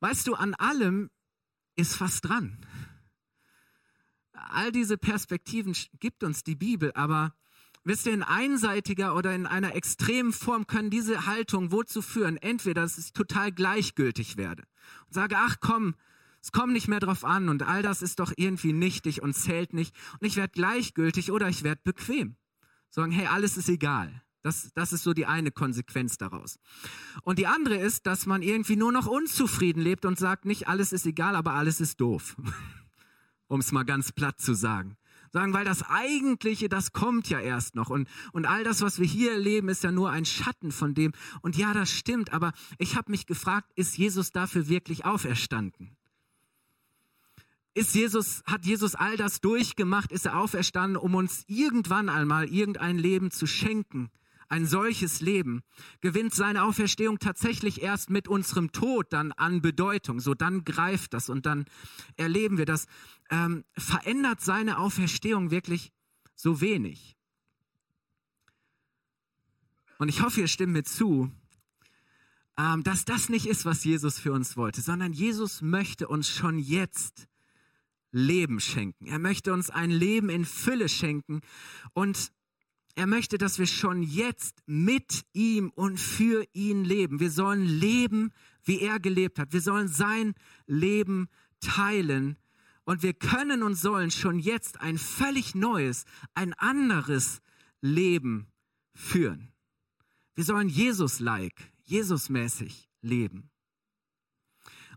weißt 0.00 0.26
du, 0.26 0.34
an 0.34 0.54
allem 0.54 1.10
ist 1.76 1.94
fast 1.94 2.24
dran. 2.24 2.58
All 4.32 4.72
diese 4.72 4.98
Perspektiven 4.98 5.76
gibt 6.00 6.24
uns 6.24 6.42
die 6.42 6.56
Bibel, 6.56 6.92
aber 6.94 7.34
wisst 7.84 8.06
ihr, 8.06 8.14
in 8.14 8.22
einseitiger 8.22 9.14
oder 9.14 9.34
in 9.34 9.46
einer 9.46 9.74
extremen 9.76 10.32
Form 10.32 10.66
können 10.66 10.90
diese 10.90 11.26
Haltungen 11.26 11.70
wozu 11.70 12.02
führen? 12.02 12.38
Entweder, 12.38 12.82
dass 12.82 12.98
ich 12.98 13.12
total 13.12 13.52
gleichgültig 13.52 14.36
werde 14.36 14.64
und 15.06 15.14
sage, 15.14 15.36
ach 15.38 15.56
komm, 15.60 15.94
es 16.42 16.52
kommt 16.52 16.72
nicht 16.72 16.88
mehr 16.88 17.00
drauf 17.00 17.24
an 17.24 17.48
und 17.48 17.62
all 17.62 17.82
das 17.82 18.02
ist 18.02 18.18
doch 18.18 18.32
irgendwie 18.36 18.72
nichtig 18.72 19.22
und 19.22 19.34
zählt 19.34 19.72
nicht 19.72 19.94
und 20.20 20.26
ich 20.26 20.36
werde 20.36 20.52
gleichgültig 20.52 21.30
oder 21.30 21.48
ich 21.48 21.62
werde 21.62 21.80
bequem 21.84 22.36
sagen, 22.92 23.12
hey, 23.12 23.26
alles 23.26 23.56
ist 23.56 23.68
egal. 23.68 24.22
Das, 24.42 24.72
das 24.74 24.92
ist 24.92 25.04
so 25.04 25.12
die 25.14 25.26
eine 25.26 25.52
Konsequenz 25.52 26.18
daraus. 26.18 26.58
Und 27.22 27.38
die 27.38 27.46
andere 27.46 27.76
ist, 27.76 28.06
dass 28.06 28.26
man 28.26 28.42
irgendwie 28.42 28.76
nur 28.76 28.90
noch 28.90 29.06
unzufrieden 29.06 29.80
lebt 29.80 30.04
und 30.04 30.18
sagt, 30.18 30.44
nicht 30.44 30.66
alles 30.68 30.92
ist 30.92 31.06
egal, 31.06 31.36
aber 31.36 31.54
alles 31.54 31.80
ist 31.80 32.00
doof. 32.00 32.36
um 33.46 33.60
es 33.60 33.70
mal 33.70 33.84
ganz 33.84 34.12
platt 34.12 34.40
zu 34.40 34.54
sagen. 34.54 34.96
Sagen, 35.30 35.54
weil 35.54 35.64
das 35.64 35.82
Eigentliche, 35.82 36.68
das 36.68 36.92
kommt 36.92 37.28
ja 37.28 37.40
erst 37.40 37.74
noch. 37.74 37.88
Und, 37.88 38.08
und 38.32 38.44
all 38.44 38.64
das, 38.64 38.82
was 38.82 38.98
wir 38.98 39.06
hier 39.06 39.32
erleben, 39.32 39.68
ist 39.68 39.84
ja 39.84 39.92
nur 39.92 40.10
ein 40.10 40.24
Schatten 40.24 40.72
von 40.72 40.94
dem. 40.94 41.12
Und 41.40 41.56
ja, 41.56 41.72
das 41.72 41.90
stimmt, 41.90 42.32
aber 42.32 42.52
ich 42.78 42.96
habe 42.96 43.10
mich 43.10 43.26
gefragt, 43.26 43.70
ist 43.76 43.96
Jesus 43.96 44.32
dafür 44.32 44.68
wirklich 44.68 45.04
auferstanden? 45.04 45.96
Ist 47.74 47.94
Jesus, 47.94 48.42
hat 48.44 48.64
Jesus 48.66 48.94
all 48.94 49.16
das 49.16 49.40
durchgemacht, 49.40 50.12
ist 50.12 50.26
er 50.26 50.38
auferstanden, 50.38 50.96
um 50.96 51.14
uns 51.14 51.44
irgendwann 51.46 52.08
einmal 52.08 52.48
irgendein 52.48 52.98
Leben 52.98 53.30
zu 53.30 53.46
schenken. 53.46 54.10
Ein 54.48 54.66
solches 54.66 55.22
Leben 55.22 55.62
gewinnt 56.02 56.34
seine 56.34 56.64
Auferstehung 56.64 57.18
tatsächlich 57.18 57.80
erst 57.80 58.10
mit 58.10 58.28
unserem 58.28 58.70
Tod 58.70 59.10
dann 59.10 59.32
an 59.32 59.62
Bedeutung. 59.62 60.20
So 60.20 60.34
dann 60.34 60.64
greift 60.64 61.14
das 61.14 61.30
und 61.30 61.46
dann 61.46 61.64
erleben 62.16 62.58
wir 62.58 62.66
das. 62.66 62.86
Ähm, 63.30 63.64
verändert 63.78 64.42
seine 64.42 64.78
Auferstehung 64.78 65.50
wirklich 65.50 65.90
so 66.34 66.60
wenig? 66.60 67.16
Und 69.96 70.10
ich 70.10 70.20
hoffe, 70.20 70.40
ihr 70.40 70.48
stimmt 70.48 70.74
mir 70.74 70.84
zu, 70.84 71.30
ähm, 72.58 72.82
dass 72.82 73.06
das 73.06 73.30
nicht 73.30 73.46
ist, 73.46 73.64
was 73.64 73.84
Jesus 73.84 74.18
für 74.18 74.32
uns 74.32 74.58
wollte, 74.58 74.82
sondern 74.82 75.14
Jesus 75.14 75.62
möchte 75.62 76.08
uns 76.08 76.28
schon 76.28 76.58
jetzt 76.58 77.26
Leben 78.12 78.60
schenken. 78.60 79.06
Er 79.06 79.18
möchte 79.18 79.52
uns 79.52 79.70
ein 79.70 79.90
Leben 79.90 80.28
in 80.28 80.44
Fülle 80.44 80.88
schenken 80.88 81.40
und 81.94 82.30
er 82.94 83.06
möchte, 83.06 83.38
dass 83.38 83.58
wir 83.58 83.66
schon 83.66 84.02
jetzt 84.02 84.62
mit 84.66 85.24
ihm 85.32 85.70
und 85.74 85.98
für 85.98 86.46
ihn 86.52 86.84
leben. 86.84 87.20
Wir 87.20 87.30
sollen 87.30 87.64
leben, 87.64 88.32
wie 88.64 88.80
er 88.80 89.00
gelebt 89.00 89.38
hat. 89.38 89.54
Wir 89.54 89.62
sollen 89.62 89.88
sein 89.88 90.34
Leben 90.66 91.28
teilen 91.60 92.36
und 92.84 93.02
wir 93.02 93.14
können 93.14 93.62
und 93.62 93.76
sollen 93.76 94.10
schon 94.10 94.38
jetzt 94.38 94.80
ein 94.80 94.98
völlig 94.98 95.54
neues, 95.54 96.04
ein 96.34 96.52
anderes 96.54 97.40
Leben 97.80 98.52
führen. 98.94 99.52
Wir 100.34 100.44
sollen 100.44 100.68
Jesus-like, 100.68 101.72
Jesus-mäßig 101.84 102.88
leben. 103.00 103.50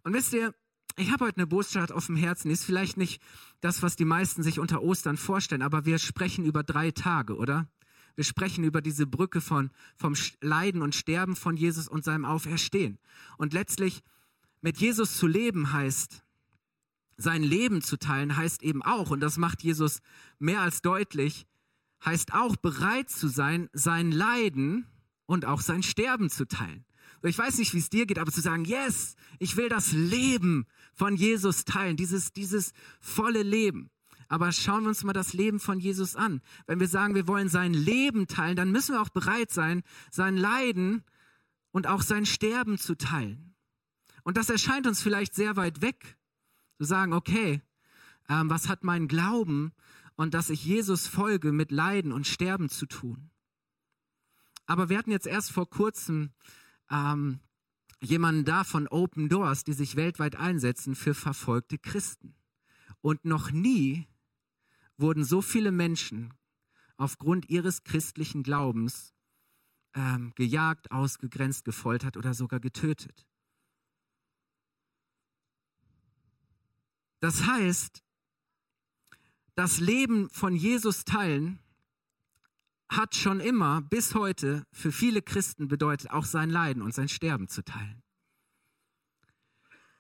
Und 0.04 0.14
wisst 0.14 0.34
ihr, 0.34 0.54
ich 0.98 1.12
habe 1.12 1.26
heute 1.26 1.38
eine 1.38 1.48
Botschaft 1.48 1.92
auf 1.92 2.06
dem 2.08 2.16
Herzen. 2.16 2.50
Ist 2.50 2.64
vielleicht 2.64 2.98
nicht 2.98 3.22
das, 3.62 3.82
was 3.82 3.96
die 3.96 4.06
meisten 4.06 4.44
sich 4.44 4.60
unter 4.60 4.82
Ostern 4.82 5.18
vorstellen, 5.18 5.62
aber 5.62 5.86
wir 5.86 6.00
sprechen 6.00 6.46
über 6.46 6.64
drei 6.64 6.92
Tage, 6.92 7.36
oder? 7.36 7.68
Wir 8.16 8.24
sprechen 8.24 8.64
über 8.64 8.82
diese 8.82 9.06
Brücke 9.06 9.42
von, 9.42 9.72
vom 9.98 10.16
Leiden 10.40 10.82
und 10.82 10.96
Sterben 10.96 11.36
von 11.36 11.58
Jesus 11.58 11.90
und 11.90 12.06
seinem 12.06 12.24
Auferstehen. 12.24 12.98
Und 13.38 13.54
letztlich 13.54 14.04
mit 14.62 14.78
Jesus 14.78 15.18
zu 15.18 15.28
leben 15.28 15.74
heißt, 15.74 16.24
sein 17.18 17.44
Leben 17.44 17.82
zu 17.82 17.98
teilen, 17.98 18.36
heißt 18.36 18.64
eben 18.64 18.82
auch, 18.82 19.10
und 19.10 19.20
das 19.20 19.38
macht 19.38 19.64
Jesus 19.64 20.02
mehr 20.40 20.62
als 20.62 20.82
deutlich, 20.82 21.46
heißt 22.04 22.34
auch 22.34 22.56
bereit 22.56 23.10
zu 23.10 23.28
sein, 23.28 23.70
sein 23.74 24.12
Leiden 24.12 24.86
und 25.26 25.46
auch 25.46 25.62
sein 25.62 25.84
Sterben 25.84 26.30
zu 26.30 26.48
teilen. 26.48 26.86
Ich 27.24 27.38
weiß 27.38 27.58
nicht, 27.58 27.74
wie 27.74 27.80
es 27.80 27.90
dir 27.90 28.06
geht, 28.06 28.20
aber 28.20 28.32
zu 28.32 28.42
sagen, 28.42 28.66
yes, 28.66 29.16
ich 29.40 29.58
will 29.58 29.70
das 29.70 29.92
Leben 29.92 30.68
von 30.94 31.16
Jesus 31.16 31.66
teilen, 31.66 31.98
dieses, 31.98 32.34
dieses 32.34 32.74
volle 33.00 33.44
Leben. 33.44 33.90
Aber 34.28 34.52
schauen 34.52 34.84
wir 34.84 34.90
uns 34.90 35.04
mal 35.04 35.14
das 35.14 35.34
Leben 35.34 35.60
von 35.60 35.80
Jesus 35.80 36.16
an. 36.16 36.42
Wenn 36.66 36.80
wir 36.80 36.88
sagen, 36.88 37.16
wir 37.16 37.28
wollen 37.28 37.50
sein 37.50 37.74
Leben 37.74 38.28
teilen, 38.28 38.56
dann 38.56 38.72
müssen 38.72 38.96
wir 38.96 39.02
auch 39.02 39.10
bereit 39.10 39.52
sein, 39.52 39.84
sein 40.12 40.36
Leiden 40.38 41.04
und 41.72 41.88
auch 41.88 42.02
sein 42.02 42.26
Sterben 42.26 42.78
zu 42.78 42.96
teilen. 42.96 43.56
Und 44.24 44.38
das 44.38 44.50
erscheint 44.50 44.88
uns 44.88 45.02
vielleicht 45.02 45.36
sehr 45.36 45.56
weit 45.56 45.82
weg. 45.82 46.18
Zu 46.78 46.86
sagen, 46.86 47.14
okay, 47.14 47.62
ähm, 48.28 48.50
was 48.50 48.68
hat 48.68 48.84
mein 48.84 49.08
Glauben 49.08 49.72
und 50.16 50.34
dass 50.34 50.50
ich 50.50 50.66
Jesus 50.66 51.08
folge 51.08 51.52
mit 51.52 51.72
Leiden 51.72 52.12
und 52.12 52.28
Sterben 52.28 52.70
zu 52.70 52.86
tun? 52.88 53.30
Aber 54.66 54.90
wir 54.90 54.98
hatten 54.98 55.12
jetzt 55.12 55.28
erst 55.28 55.52
vor 55.52 55.70
kurzem 55.70 56.32
ähm, 56.90 57.40
jemanden 58.02 58.46
da 58.46 58.64
von 58.64 58.88
Open 58.88 59.30
Doors, 59.30 59.64
die 59.64 59.74
sich 59.74 59.96
weltweit 59.96 60.36
einsetzen 60.36 60.96
für 60.96 61.14
verfolgte 61.14 61.78
Christen. 61.78 62.36
Und 63.02 63.26
noch 63.26 63.52
nie 63.52 64.08
wurden 64.98 65.24
so 65.24 65.42
viele 65.42 65.72
Menschen 65.72 66.34
aufgrund 66.98 67.50
ihres 67.50 67.84
christlichen 67.84 68.44
Glaubens 68.44 69.14
ähm, 69.94 70.34
gejagt, 70.36 70.92
ausgegrenzt, 70.92 71.66
gefoltert 71.66 72.18
oder 72.18 72.34
sogar 72.34 72.60
getötet. 72.60 73.26
Das 77.20 77.46
heißt, 77.46 78.04
das 79.56 79.80
Leben 79.80 80.30
von 80.30 80.56
Jesus 80.56 81.06
teilen 81.06 81.60
hat 82.90 83.16
schon 83.16 83.40
immer 83.40 83.82
bis 83.82 84.14
heute 84.16 84.66
für 84.72 84.92
viele 84.92 85.22
Christen 85.22 85.68
bedeutet, 85.68 86.12
auch 86.12 86.26
sein 86.26 86.50
Leiden 86.50 86.82
und 86.82 86.94
sein 86.94 87.10
Sterben 87.10 87.48
zu 87.48 87.64
teilen. 87.64 88.02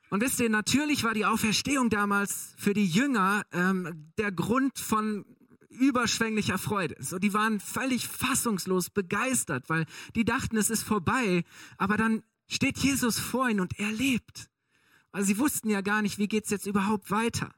Und 0.09 0.21
wisst 0.21 0.39
ihr, 0.39 0.49
natürlich 0.49 1.03
war 1.03 1.13
die 1.13 1.25
Auferstehung 1.25 1.89
damals 1.89 2.53
für 2.57 2.73
die 2.73 2.85
Jünger 2.85 3.43
ähm, 3.51 4.13
der 4.17 4.31
Grund 4.31 4.77
von 4.77 5.25
überschwänglicher 5.69 6.57
Freude. 6.57 6.95
So, 6.99 7.19
die 7.19 7.33
waren 7.33 7.59
völlig 7.59 8.07
fassungslos 8.07 8.89
begeistert, 8.89 9.67
weil 9.67 9.85
die 10.15 10.23
dachten, 10.23 10.57
es 10.57 10.69
ist 10.69 10.83
vorbei. 10.83 11.43
Aber 11.77 11.97
dann 11.97 12.23
steht 12.47 12.77
Jesus 12.77 13.19
vor 13.19 13.49
ihnen 13.49 13.59
und 13.59 13.79
er 13.79 13.91
lebt. 13.91 14.49
Also 15.11 15.27
sie 15.27 15.37
wussten 15.37 15.69
ja 15.69 15.81
gar 15.81 16.01
nicht, 16.01 16.17
wie 16.17 16.27
geht's 16.27 16.49
jetzt 16.49 16.67
überhaupt 16.67 17.11
weiter. 17.11 17.53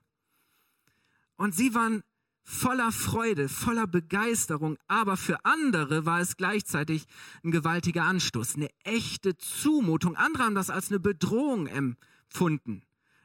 Und 1.36 1.54
sie 1.54 1.74
waren 1.76 2.04
voller 2.50 2.94
Freude, 2.94 3.50
voller 3.50 3.88
Begeisterung, 3.88 4.78
aber 4.88 5.18
für 5.18 5.44
andere 5.44 6.06
war 6.06 6.22
es 6.22 6.38
gleichzeitig 6.38 7.06
ein 7.44 7.52
gewaltiger 7.52 8.04
Anstoß, 8.04 8.56
eine 8.56 8.70
echte 8.86 9.38
Zumutung. 9.38 10.16
Andere 10.16 10.46
haben 10.46 10.56
das 10.56 10.70
als 10.70 10.90
eine 10.90 11.02
Bedrohung 11.02 11.68
empfunden, 11.68 12.84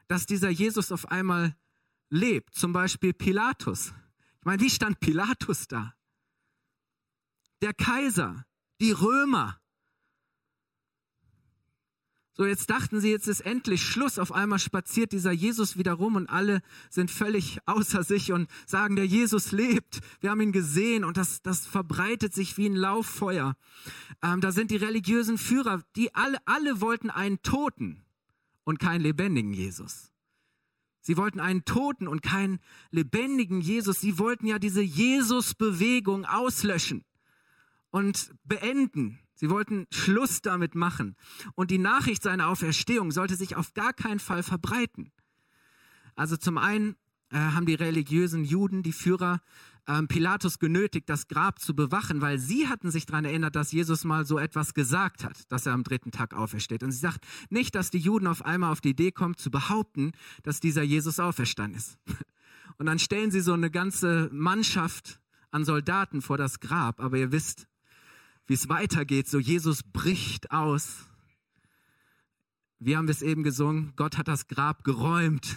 dass 0.09 0.25
dieser 0.25 0.49
Jesus 0.49 0.91
auf 0.91 1.09
einmal 1.09 1.55
lebt. 2.09 2.53
Zum 2.53 2.73
Beispiel 2.73 3.13
Pilatus. 3.13 3.93
Ich 4.39 4.45
meine, 4.45 4.61
wie 4.61 4.69
stand 4.69 4.99
Pilatus 4.99 5.69
da? 5.69 5.95
Der 7.61 7.73
Kaiser, 7.73 8.45
die 8.81 8.91
Römer, 8.91 9.57
so, 12.35 12.45
jetzt 12.45 12.71
dachten 12.71 12.99
sie, 12.99 13.11
jetzt 13.11 13.27
ist 13.27 13.41
endlich 13.41 13.83
Schluss. 13.83 14.17
Auf 14.17 14.31
einmal 14.31 14.57
spaziert 14.57 15.11
dieser 15.11 15.31
Jesus 15.31 15.77
wieder 15.77 15.93
rum 15.93 16.15
und 16.15 16.29
alle 16.29 16.61
sind 16.89 17.11
völlig 17.11 17.59
außer 17.67 18.03
sich 18.03 18.31
und 18.31 18.49
sagen, 18.65 18.95
der 18.95 19.05
Jesus 19.05 19.51
lebt. 19.51 19.99
Wir 20.19 20.31
haben 20.31 20.41
ihn 20.41 20.51
gesehen 20.51 21.03
und 21.03 21.17
das, 21.17 21.43
das 21.43 21.67
verbreitet 21.67 22.33
sich 22.33 22.57
wie 22.57 22.67
ein 22.67 22.75
Lauffeuer. 22.75 23.55
Ähm, 24.23 24.41
da 24.41 24.51
sind 24.51 24.71
die 24.71 24.77
religiösen 24.77 25.37
Führer, 25.37 25.83
die 25.95 26.15
alle, 26.15 26.39
alle 26.45 26.81
wollten 26.81 27.11
einen 27.11 27.41
Toten 27.43 28.03
und 28.63 28.79
keinen 28.79 29.01
lebendigen 29.01 29.53
Jesus. 29.53 30.11
Sie 31.01 31.17
wollten 31.17 31.39
einen 31.39 31.65
Toten 31.65 32.07
und 32.07 32.23
keinen 32.23 32.59
lebendigen 32.89 33.61
Jesus. 33.61 33.99
Sie 33.99 34.17
wollten 34.17 34.47
ja 34.47 34.57
diese 34.57 34.81
Jesus-Bewegung 34.81 36.25
auslöschen 36.25 37.03
und 37.91 38.33
beenden. 38.45 39.19
Sie 39.43 39.49
wollten 39.49 39.87
Schluss 39.91 40.41
damit 40.41 40.73
machen. 40.73 41.17
Und 41.55 41.69
die 41.69 41.77
Nachricht 41.77 42.23
seiner 42.23 42.47
Auferstehung 42.47 43.11
sollte 43.11 43.35
sich 43.35 43.57
auf 43.57 43.73
gar 43.73 43.91
keinen 43.91 44.19
Fall 44.19 44.41
verbreiten. 44.41 45.11
Also 46.15 46.37
zum 46.37 46.57
einen 46.57 46.95
äh, 47.29 47.35
haben 47.35 47.65
die 47.65 47.73
religiösen 47.73 48.45
Juden, 48.45 48.83
die 48.83 48.93
Führer, 48.93 49.41
ähm, 49.85 50.07
Pilatus 50.07 50.59
genötigt, 50.59 51.09
das 51.09 51.27
Grab 51.27 51.59
zu 51.59 51.75
bewachen, 51.75 52.21
weil 52.21 52.39
sie 52.39 52.69
hatten 52.69 52.89
sich 52.89 53.05
daran 53.05 53.25
erinnert, 53.25 53.57
dass 53.57 53.73
Jesus 53.73 54.05
mal 54.05 54.25
so 54.25 54.39
etwas 54.39 54.73
gesagt 54.73 55.25
hat, 55.25 55.51
dass 55.51 55.65
er 55.65 55.73
am 55.73 55.83
dritten 55.83 56.11
Tag 56.11 56.33
aufersteht. 56.33 56.81
Und 56.81 56.93
sie 56.93 56.99
sagt 56.99 57.27
nicht, 57.49 57.75
dass 57.75 57.89
die 57.89 57.99
Juden 57.99 58.27
auf 58.27 58.45
einmal 58.45 58.71
auf 58.71 58.79
die 58.79 58.91
Idee 58.91 59.11
kommen, 59.11 59.35
zu 59.35 59.51
behaupten, 59.51 60.13
dass 60.43 60.61
dieser 60.61 60.83
Jesus 60.83 61.19
auferstanden 61.19 61.77
ist. 61.77 61.97
Und 62.77 62.85
dann 62.85 62.97
stellen 62.97 63.29
sie 63.29 63.41
so 63.41 63.51
eine 63.51 63.69
ganze 63.69 64.29
Mannschaft 64.31 65.19
an 65.51 65.65
Soldaten 65.65 66.21
vor 66.21 66.37
das 66.37 66.61
Grab, 66.61 67.01
aber 67.01 67.17
ihr 67.17 67.33
wisst, 67.33 67.67
wie 68.47 68.53
es 68.53 68.69
weitergeht. 68.69 69.27
So 69.27 69.39
Jesus 69.39 69.83
bricht 69.83 70.51
aus. 70.51 71.07
Wir 72.79 72.97
haben 72.97 73.07
es 73.07 73.21
eben 73.21 73.43
gesungen, 73.43 73.93
Gott 73.95 74.17
hat 74.17 74.27
das 74.27 74.47
Grab 74.47 74.83
geräumt. 74.83 75.55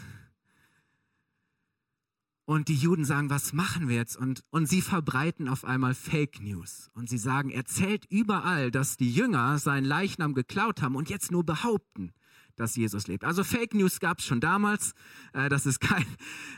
Und 2.45 2.69
die 2.69 2.77
Juden 2.77 3.05
sagen, 3.05 3.29
was 3.29 3.53
machen 3.53 3.89
wir 3.89 3.97
jetzt? 3.97 4.17
Und, 4.17 4.45
und 4.51 4.69
sie 4.69 4.81
verbreiten 4.81 5.49
auf 5.49 5.65
einmal 5.65 5.97
Fake 5.97 6.41
News. 6.41 6.91
Und 6.95 7.09
sie 7.09 7.19
sagen, 7.19 7.51
erzählt 7.51 8.05
überall, 8.09 8.71
dass 8.71 8.97
die 8.97 9.13
Jünger 9.13 9.59
seinen 9.59 9.85
Leichnam 9.85 10.33
geklaut 10.33 10.81
haben 10.81 10.95
und 10.95 11.11
jetzt 11.11 11.33
nur 11.33 11.45
behaupten, 11.45 12.13
dass 12.55 12.77
Jesus 12.77 13.09
lebt. 13.09 13.25
Also 13.25 13.43
Fake 13.43 13.75
News 13.75 13.99
gab 13.99 14.21
es 14.21 14.27
schon 14.27 14.41
damals. 14.41 14.95
Äh, 15.33 15.49
das 15.49 15.67
ist 15.67 15.81
kein, 15.81 16.07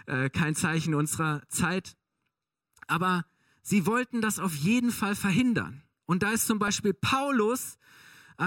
äh, 0.04 0.28
kein 0.28 0.54
Zeichen 0.54 0.94
unserer 0.94 1.40
Zeit. 1.48 1.96
Aber 2.86 3.24
sie 3.62 3.86
wollten 3.86 4.20
das 4.20 4.38
auf 4.38 4.54
jeden 4.54 4.90
Fall 4.90 5.16
verhindern. 5.16 5.82
Und 6.08 6.22
da 6.22 6.30
ist 6.30 6.46
zum 6.46 6.58
Beispiel 6.58 6.94
Paulus 6.94 7.78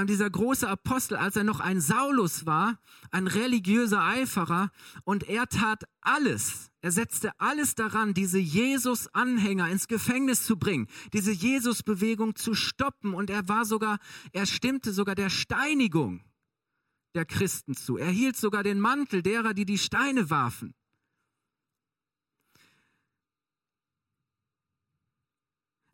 dieser 0.06 0.30
große 0.30 0.68
Apostel, 0.68 1.18
als 1.18 1.36
er 1.36 1.44
noch 1.44 1.60
ein 1.60 1.80
Saulus 1.80 2.46
war, 2.46 2.80
ein 3.12 3.27
religiöser 3.27 4.01
Eiferer, 4.01 4.72
und 5.03 5.27
er 5.30 5.48
tat 5.48 5.84
alles, 6.00 6.72
er 6.80 6.91
setzte 6.91 7.39
alles 7.39 7.75
daran, 7.75 8.13
diese 8.13 8.39
Jesus-Anhänger 8.39 9.70
ins 9.70 9.88
Gefängnis 9.88 10.46
zu 10.46 10.58
bringen, 10.58 10.88
diese 11.13 11.32
Jesus-Bewegung 11.32 12.36
zu 12.36 12.56
stoppen, 12.56 13.13
und 13.13 13.30
er 13.30 13.48
war 13.48 13.65
sogar, 13.65 14.00
er 14.32 14.46
stimmte 14.46 14.91
sogar 14.94 15.13
der 15.13 15.30
Steinigung 15.30 16.24
der 17.13 17.25
Christen 17.25 17.75
zu. 17.75 17.98
Er 17.98 18.10
hielt 18.10 18.38
sogar 18.38 18.63
den 18.63 18.80
Mantel 18.80 19.22
derer, 19.22 19.53
die 19.53 19.65
die 19.65 19.77
Steine 19.77 20.30
warfen. 20.30 20.74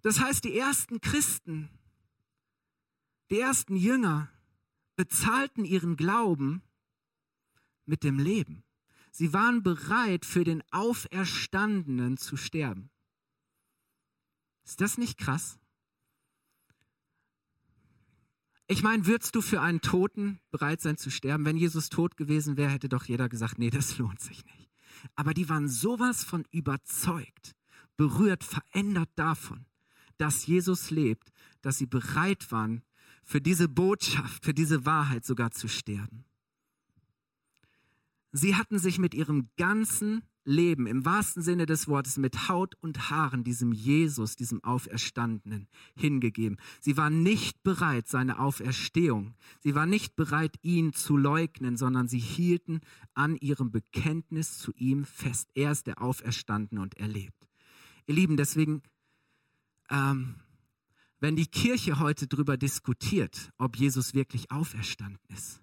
Das 0.07 0.21
heißt, 0.21 0.45
die 0.45 0.57
ersten 0.57 1.01
Christen 1.01 1.69
die 3.29 3.41
ersten 3.41 3.75
Jünger 3.75 4.31
bezahlten 4.95 5.65
ihren 5.65 5.97
Glauben 5.97 6.61
mit 7.85 8.05
dem 8.05 8.17
Leben. 8.17 8.63
Sie 9.11 9.33
waren 9.33 9.63
bereit, 9.63 10.23
für 10.23 10.45
den 10.45 10.63
Auferstandenen 10.71 12.15
zu 12.15 12.37
sterben. 12.37 12.89
Ist 14.63 14.79
das 14.79 14.97
nicht 14.97 15.17
krass? 15.17 15.59
Ich 18.67 18.83
meine, 18.83 19.07
würdest 19.07 19.35
du 19.35 19.41
für 19.41 19.59
einen 19.59 19.81
Toten 19.81 20.39
bereit 20.51 20.79
sein 20.79 20.95
zu 20.95 21.11
sterben? 21.11 21.43
Wenn 21.43 21.57
Jesus 21.57 21.89
tot 21.89 22.15
gewesen 22.15 22.55
wäre, 22.55 22.71
hätte 22.71 22.87
doch 22.87 23.03
jeder 23.03 23.27
gesagt, 23.27 23.59
nee, 23.59 23.71
das 23.71 23.97
lohnt 23.97 24.21
sich 24.21 24.45
nicht. 24.45 24.69
Aber 25.15 25.33
die 25.33 25.49
waren 25.49 25.67
sowas 25.67 26.23
von 26.23 26.45
überzeugt, 26.51 27.57
berührt, 27.97 28.45
verändert 28.45 29.09
davon, 29.17 29.65
dass 30.17 30.45
Jesus 30.45 30.91
lebt, 30.91 31.31
dass 31.61 31.77
sie 31.77 31.85
bereit 31.85 32.51
waren, 32.51 32.83
für 33.23 33.41
diese 33.41 33.67
Botschaft, 33.67 34.45
für 34.45 34.53
diese 34.53 34.85
Wahrheit 34.85 35.25
sogar 35.25 35.51
zu 35.51 35.67
sterben. 35.67 36.23
Sie 38.31 38.55
hatten 38.55 38.79
sich 38.79 38.99
mit 38.99 39.13
ihrem 39.13 39.49
ganzen 39.57 40.23
Leben, 40.47 40.87
im 40.87 41.03
wahrsten 41.03 41.43
Sinne 41.43 41.65
des 41.65 41.89
Wortes, 41.89 42.15
mit 42.15 42.47
Haut 42.47 42.75
und 42.79 43.09
Haaren 43.09 43.43
diesem 43.43 43.73
Jesus, 43.73 44.37
diesem 44.37 44.63
Auferstandenen 44.63 45.67
hingegeben. 45.93 46.57
Sie 46.79 46.95
waren 46.95 47.21
nicht 47.21 47.63
bereit, 47.63 48.07
seine 48.07 48.39
Auferstehung, 48.39 49.33
sie 49.59 49.75
waren 49.75 49.89
nicht 49.89 50.15
bereit, 50.15 50.55
ihn 50.61 50.93
zu 50.93 51.17
leugnen, 51.17 51.75
sondern 51.75 52.07
sie 52.07 52.19
hielten 52.19 52.79
an 53.13 53.35
ihrem 53.35 53.71
Bekenntnis 53.71 54.57
zu 54.57 54.71
ihm 54.77 55.03
fest. 55.03 55.49
Er 55.53 55.73
ist 55.73 55.85
der 55.85 56.01
Auferstandene 56.01 56.79
und 56.79 56.95
er 56.95 57.09
lebt. 57.09 57.45
Ihr 58.05 58.15
Lieben, 58.15 58.37
deswegen 58.37 58.83
ähm, 59.89 60.35
wenn 61.19 61.35
die 61.35 61.47
Kirche 61.47 61.99
heute 61.99 62.27
darüber 62.27 62.57
diskutiert, 62.57 63.51
ob 63.57 63.77
Jesus 63.77 64.13
wirklich 64.13 64.51
auferstanden 64.51 65.19
ist, 65.29 65.61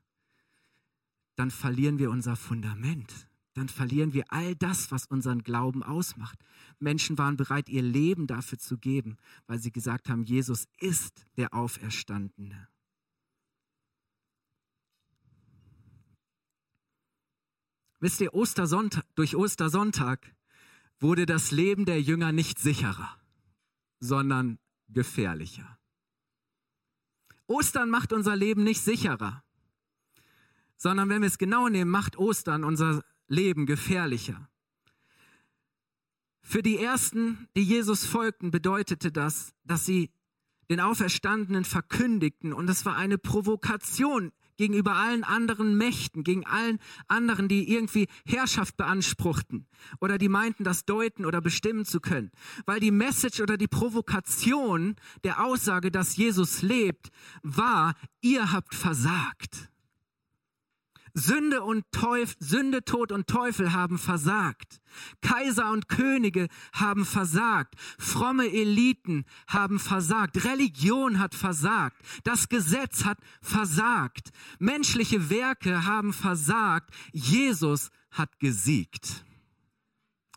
dann 1.36 1.50
verlieren 1.50 1.98
wir 1.98 2.10
unser 2.10 2.36
Fundament. 2.36 3.28
Dann 3.54 3.68
verlieren 3.68 4.12
wir 4.12 4.24
all 4.32 4.56
das, 4.56 4.90
was 4.90 5.06
unseren 5.06 5.42
Glauben 5.44 5.84
ausmacht. 5.84 6.38
Menschen 6.80 7.18
waren 7.18 7.36
bereit, 7.36 7.68
ihr 7.68 7.82
Leben 7.82 8.26
dafür 8.26 8.58
zu 8.58 8.78
geben, 8.78 9.16
weil 9.46 9.60
sie 9.60 9.70
gesagt 9.70 10.08
haben, 10.08 10.24
Jesus 10.24 10.66
ist 10.78 11.24
der 11.36 11.54
Auferstandene. 11.54 12.68
Wisst 18.00 18.20
ihr, 18.20 18.34
Ostersonntag, 18.34 19.04
durch 19.14 19.36
Ostersonntag 19.36 20.34
wurde 20.98 21.24
das 21.24 21.52
Leben 21.52 21.84
der 21.84 22.02
Jünger 22.02 22.32
nicht 22.32 22.58
sicherer, 22.58 23.16
sondern 24.04 24.58
gefährlicher. 24.88 25.78
Ostern 27.46 27.90
macht 27.90 28.12
unser 28.12 28.36
Leben 28.36 28.62
nicht 28.64 28.80
sicherer, 28.80 29.42
sondern 30.76 31.08
wenn 31.08 31.22
wir 31.22 31.28
es 31.28 31.38
genau 31.38 31.68
nehmen, 31.68 31.90
macht 31.90 32.16
Ostern 32.16 32.64
unser 32.64 33.02
Leben 33.26 33.66
gefährlicher. 33.66 34.48
Für 36.42 36.62
die 36.62 36.78
Ersten, 36.78 37.48
die 37.56 37.62
Jesus 37.62 38.04
folgten, 38.04 38.50
bedeutete 38.50 39.10
das, 39.10 39.54
dass 39.64 39.86
sie 39.86 40.10
den 40.68 40.80
Auferstandenen 40.80 41.64
verkündigten 41.64 42.52
und 42.52 42.68
es 42.68 42.84
war 42.84 42.96
eine 42.96 43.18
Provokation 43.18 44.32
gegenüber 44.56 44.96
allen 44.96 45.24
anderen 45.24 45.76
Mächten, 45.76 46.24
gegen 46.24 46.46
allen 46.46 46.78
anderen, 47.08 47.48
die 47.48 47.70
irgendwie 47.70 48.08
Herrschaft 48.24 48.76
beanspruchten 48.76 49.66
oder 50.00 50.18
die 50.18 50.28
meinten, 50.28 50.64
das 50.64 50.84
deuten 50.84 51.24
oder 51.24 51.40
bestimmen 51.40 51.84
zu 51.84 52.00
können. 52.00 52.30
Weil 52.66 52.80
die 52.80 52.90
Message 52.90 53.40
oder 53.40 53.56
die 53.56 53.68
Provokation 53.68 54.96
der 55.24 55.44
Aussage, 55.44 55.90
dass 55.90 56.16
Jesus 56.16 56.62
lebt, 56.62 57.10
war, 57.42 57.94
ihr 58.20 58.52
habt 58.52 58.74
versagt. 58.74 59.70
Sünde 61.14 61.62
und 61.62 61.84
Teufel, 61.92 62.34
Sünde, 62.40 62.84
Tod 62.84 63.12
und 63.12 63.28
Teufel 63.28 63.72
haben 63.72 63.98
versagt. 63.98 64.80
Kaiser 65.20 65.70
und 65.70 65.88
Könige 65.88 66.48
haben 66.72 67.04
versagt. 67.04 67.76
Fromme 67.98 68.52
Eliten 68.52 69.24
haben 69.46 69.78
versagt. 69.78 70.44
Religion 70.44 71.20
hat 71.20 71.36
versagt. 71.36 71.96
Das 72.24 72.48
Gesetz 72.48 73.04
hat 73.04 73.18
versagt. 73.40 74.30
Menschliche 74.58 75.30
Werke 75.30 75.84
haben 75.84 76.12
versagt. 76.12 76.92
Jesus 77.12 77.90
hat 78.10 78.40
gesiegt. 78.40 79.24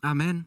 Amen. 0.01 0.45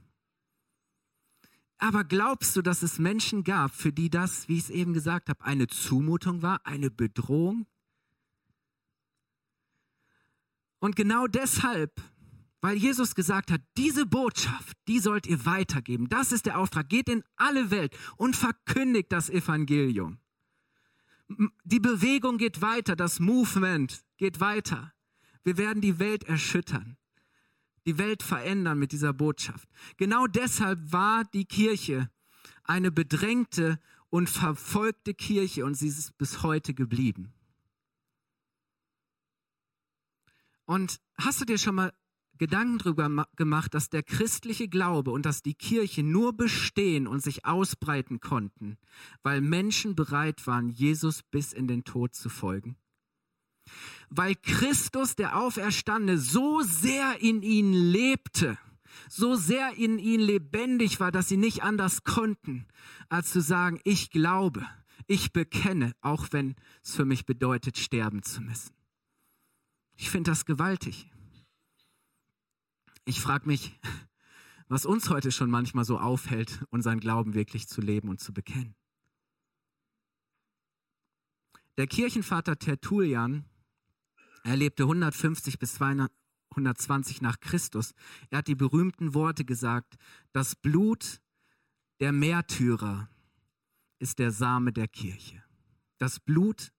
Aber 1.79 2.05
glaubst 2.05 2.55
du, 2.55 2.63
dass 2.63 2.83
es 2.83 2.99
Menschen 2.99 3.43
gab, 3.43 3.75
für 3.75 3.93
die 3.93 4.11
das, 4.11 4.49
wie 4.49 4.59
ich 4.59 4.65
es 4.65 4.71
eben 4.71 4.93
gesagt 4.93 5.29
habe, 5.29 5.43
eine 5.45 5.67
Zumutung 5.67 6.43
war, 6.43 6.65
eine 6.67 6.91
Bedrohung? 6.91 7.67
Und 10.81 10.97
genau 10.97 11.27
deshalb, 11.27 12.03
weil 12.61 12.77
Jesus 12.77 13.15
gesagt 13.15 13.51
hat, 13.51 13.61
diese 13.77 14.07
Botschaft, 14.07 14.77
die 14.89 14.99
sollt 14.99 15.27
ihr 15.27 15.47
weitergeben. 15.47 16.09
Das 16.09 16.33
ist 16.33 16.47
der 16.47 16.59
Auftrag. 16.59 16.89
Geht 16.89 17.09
in 17.09 17.23
alle 17.37 17.71
Welt 17.71 17.97
und 18.17 18.35
verkündigt 18.35 19.13
das 19.13 19.31
Evangelium. 19.31 20.19
Die 21.65 21.81
Bewegung 21.81 22.39
geht 22.39 22.61
weiter, 22.61 22.97
das 22.97 23.21
Movement 23.21 24.03
geht 24.17 24.41
weiter. 24.41 24.93
Wir 25.45 25.57
werden 25.57 25.81
die 25.81 25.99
Welt 25.99 26.25
erschüttern, 26.25 26.97
die 27.87 27.99
Welt 27.99 28.23
verändern 28.23 28.79
mit 28.79 28.93
dieser 28.93 29.13
Botschaft. 29.13 29.69
Genau 29.97 30.27
deshalb 30.27 30.93
war 30.93 31.25
die 31.25 31.45
Kirche 31.45 32.11
eine 32.65 32.91
bedrängte 32.91 33.79
und 34.11 34.29
verfolgte 34.29 35.15
Kirche 35.15 35.65
und 35.65 35.75
sie 35.75 35.89
ist 35.89 36.19
bis 36.19 36.43
heute 36.43 36.75
geblieben. 36.75 37.33
Und 40.71 41.01
hast 41.19 41.41
du 41.41 41.45
dir 41.45 41.59
schon 41.59 41.75
mal 41.75 41.93
Gedanken 42.39 42.79
darüber 42.79 43.27
gemacht, 43.35 43.75
dass 43.75 43.91
der 43.91 44.05
christliche 44.05 44.69
Glaube 44.69 45.11
und 45.11 45.27
dass 45.27 45.43
die 45.43 45.55
Kirche 45.55 46.05
nur 46.05 46.33
bestehen 46.33 47.09
und 47.09 47.25
sich 47.25 47.45
ausbreiten 47.45 48.21
konnten, 48.21 48.79
weil 49.25 49.41
Menschen 49.41 49.97
bereit 49.97 50.47
waren, 50.47 50.69
Jesus 50.69 51.25
bis 51.25 51.53
in 51.53 51.67
den 51.67 51.83
Tod 51.83 52.15
zu 52.15 52.29
folgen? 52.29 52.77
Weil 54.11 54.37
Christus, 54.37 55.17
der 55.17 55.43
Auferstandene, 55.43 56.19
so 56.19 56.61
sehr 56.61 57.21
in 57.21 57.43
ihnen 57.43 57.75
lebte, 57.75 58.57
so 59.09 59.35
sehr 59.35 59.75
in 59.77 59.99
ihnen 59.99 60.23
lebendig 60.23 61.01
war, 61.01 61.11
dass 61.11 61.27
sie 61.29 61.37
nicht 61.37 61.65
anders 61.65 62.05
konnten, 62.05 62.69
als 63.09 63.33
zu 63.33 63.41
sagen, 63.41 63.81
ich 63.83 64.11
glaube, 64.11 64.65
Ich 65.09 65.33
bekenne, 65.33 65.93
auch 66.03 66.29
wenn 66.31 66.55
es 66.85 66.95
für 66.95 67.05
mich 67.05 67.27
bedeutet, 67.27 67.77
sterben 67.77 68.23
zu 68.23 68.43
müssen. 68.43 68.80
Ich 70.01 70.09
finde 70.09 70.31
das 70.31 70.47
gewaltig. 70.47 71.11
Ich 73.05 73.21
frage 73.21 73.47
mich, 73.47 73.79
was 74.67 74.87
uns 74.87 75.11
heute 75.11 75.31
schon 75.31 75.51
manchmal 75.51 75.85
so 75.85 75.99
aufhält, 75.99 76.65
unseren 76.71 77.01
Glauben 77.01 77.35
wirklich 77.35 77.69
zu 77.69 77.83
leben 77.83 78.09
und 78.09 78.19
zu 78.19 78.33
bekennen. 78.33 78.75
Der 81.77 81.87
Kirchenvater 81.87 82.59
Tertullian, 82.59 83.45
er 84.43 84.57
lebte 84.57 84.85
150 84.85 85.59
bis 85.59 85.75
220 85.75 87.21
nach 87.21 87.39
Christus. 87.39 87.93
Er 88.31 88.39
hat 88.39 88.49
die 88.49 88.55
berühmten 88.55 89.13
Worte 89.13 89.45
gesagt, 89.45 89.97
das 90.33 90.57
Blut 90.57 91.21
der 92.01 92.13
Märtyrer 92.13 93.11
ist 93.99 94.19
der 94.19 94.31
Same 94.31 94.73
der 94.73 94.89
Kirche. 94.89 95.45
Das 95.99 96.21
Blut 96.21 96.73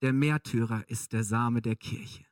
der 0.00 0.14
Märtyrer 0.14 0.88
ist 0.88 1.12
der 1.12 1.22
Same 1.22 1.60
der 1.60 1.76
Kirche. 1.76 2.29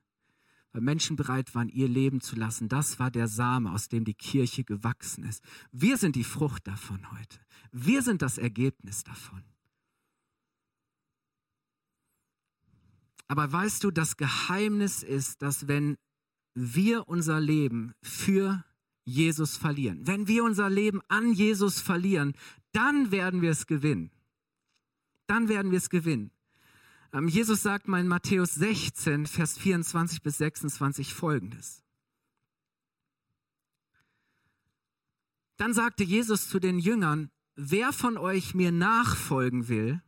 Weil 0.72 0.83
Menschen 0.83 1.16
bereit 1.16 1.54
waren, 1.54 1.68
ihr 1.68 1.88
Leben 1.88 2.20
zu 2.20 2.37
lassen, 2.37 2.68
das 2.68 2.98
war 2.98 3.11
der 3.11 3.28
Same, 3.28 3.72
aus 3.72 3.88
dem 3.88 4.04
die 4.04 4.14
Kirche 4.14 4.64
gewachsen 4.64 5.24
ist. 5.24 5.42
Wir 5.72 5.96
sind 5.96 6.14
die 6.16 6.24
Frucht 6.24 6.66
davon 6.66 7.11
heute. 7.12 7.38
Wir 7.72 8.02
sind 8.02 8.22
das 8.22 8.38
Ergebnis 8.38 9.04
davon. 9.04 9.42
Aber 13.28 13.50
weißt 13.50 13.85
du, 13.85 13.90
das 13.90 14.16
Geheimnis 14.16 15.02
ist, 15.02 15.42
dass 15.42 15.68
wenn 15.68 15.96
wir 16.54 17.09
unser 17.09 17.40
Leben 17.40 17.92
für 18.02 18.64
Jesus 19.04 19.57
verlieren, 19.57 20.07
wenn 20.07 20.26
wir 20.26 20.44
unser 20.44 20.68
Leben 20.68 21.00
an 21.09 21.33
Jesus 21.33 21.81
verlieren, 21.81 22.35
dann 22.72 23.11
werden 23.11 23.42
wir 23.42 23.50
es 23.50 23.66
gewinnen. 23.66 24.11
Dann 25.26 25.48
werden 25.48 25.70
wir 25.70 25.78
es 25.78 25.90
gewinnen. 25.90 26.31
Ähm, 27.12 27.29
Jesus 27.29 27.62
sagt 27.62 27.88
mal 27.88 28.01
in 28.01 28.09
Matthäus 28.09 28.55
16, 28.55 29.27
Vers 29.27 29.59
24 29.59 30.23
bis 30.23 30.38
26 30.38 31.14
folgendes. 31.14 31.83
Dann 35.57 35.75
sagte 35.75 36.05
Jesus 36.05 36.49
zu 36.49 36.61
den 36.61 36.79
Jüngern, 36.79 37.31
wer 37.57 37.92
von 37.92 38.16
euch 38.16 38.55
mir 38.55 38.71
nachfolgen 38.71 39.68
will, 39.68 40.03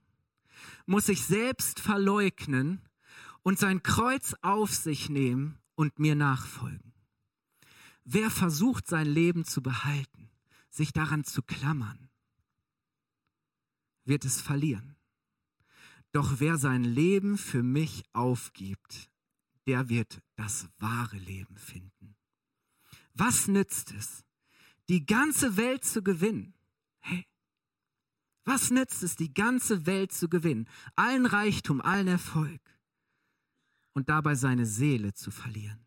muss 0.87 1.07
sich 1.07 1.25
selbst 1.25 1.81
verleugnen 1.81 2.81
und 3.43 3.59
sein 3.59 3.83
Kreuz 3.83 4.35
auf 4.43 4.75
sich 4.75 5.09
nehmen 5.09 5.59
und 5.75 5.99
mir 5.99 6.15
nachfolgen. 6.15 6.93
Wer 8.05 8.31
versucht, 8.31 8.87
sein 8.87 9.07
Leben 9.07 9.45
zu 9.45 9.63
behalten, 9.63 10.31
sich 10.69 10.93
daran 10.93 11.25
zu 11.25 11.43
klammern, 11.43 12.11
wird 14.05 14.25
es 14.25 14.41
verlieren. 14.41 14.97
Doch 16.13 16.41
wer 16.41 16.59
sein 16.59 16.83
Leben 16.83 17.39
für 17.39 17.63
mich 17.63 18.05
aufgibt, 18.13 19.11
der 19.67 19.89
wird 19.89 20.23
das 20.37 20.69
wahre 20.79 21.19
Leben 21.19 21.57
finden. 21.57 22.17
Was 23.15 23.47
nützt 23.47 23.93
es, 23.93 24.25
die 24.89 25.07
ganze 25.07 25.57
Welt 25.57 25.85
zu 25.85 26.03
gewinnen? 26.03 26.55
Hey, 26.99 27.27
was 28.45 28.71
nützt 28.71 29.03
es, 29.03 29.15
die 29.15 29.33
ganze 29.33 29.87
Welt 29.87 30.13
zu 30.13 30.29
gewinnen? 30.29 30.69
Allen 30.97 31.27
Reichtum, 31.27 31.81
allen 31.81 32.09
Erfolg 32.09 32.61
und 33.93 34.09
dabei 34.09 34.35
seine 34.35 34.67
Seele 34.67 35.13
zu 35.13 35.31
verlieren? 35.31 35.85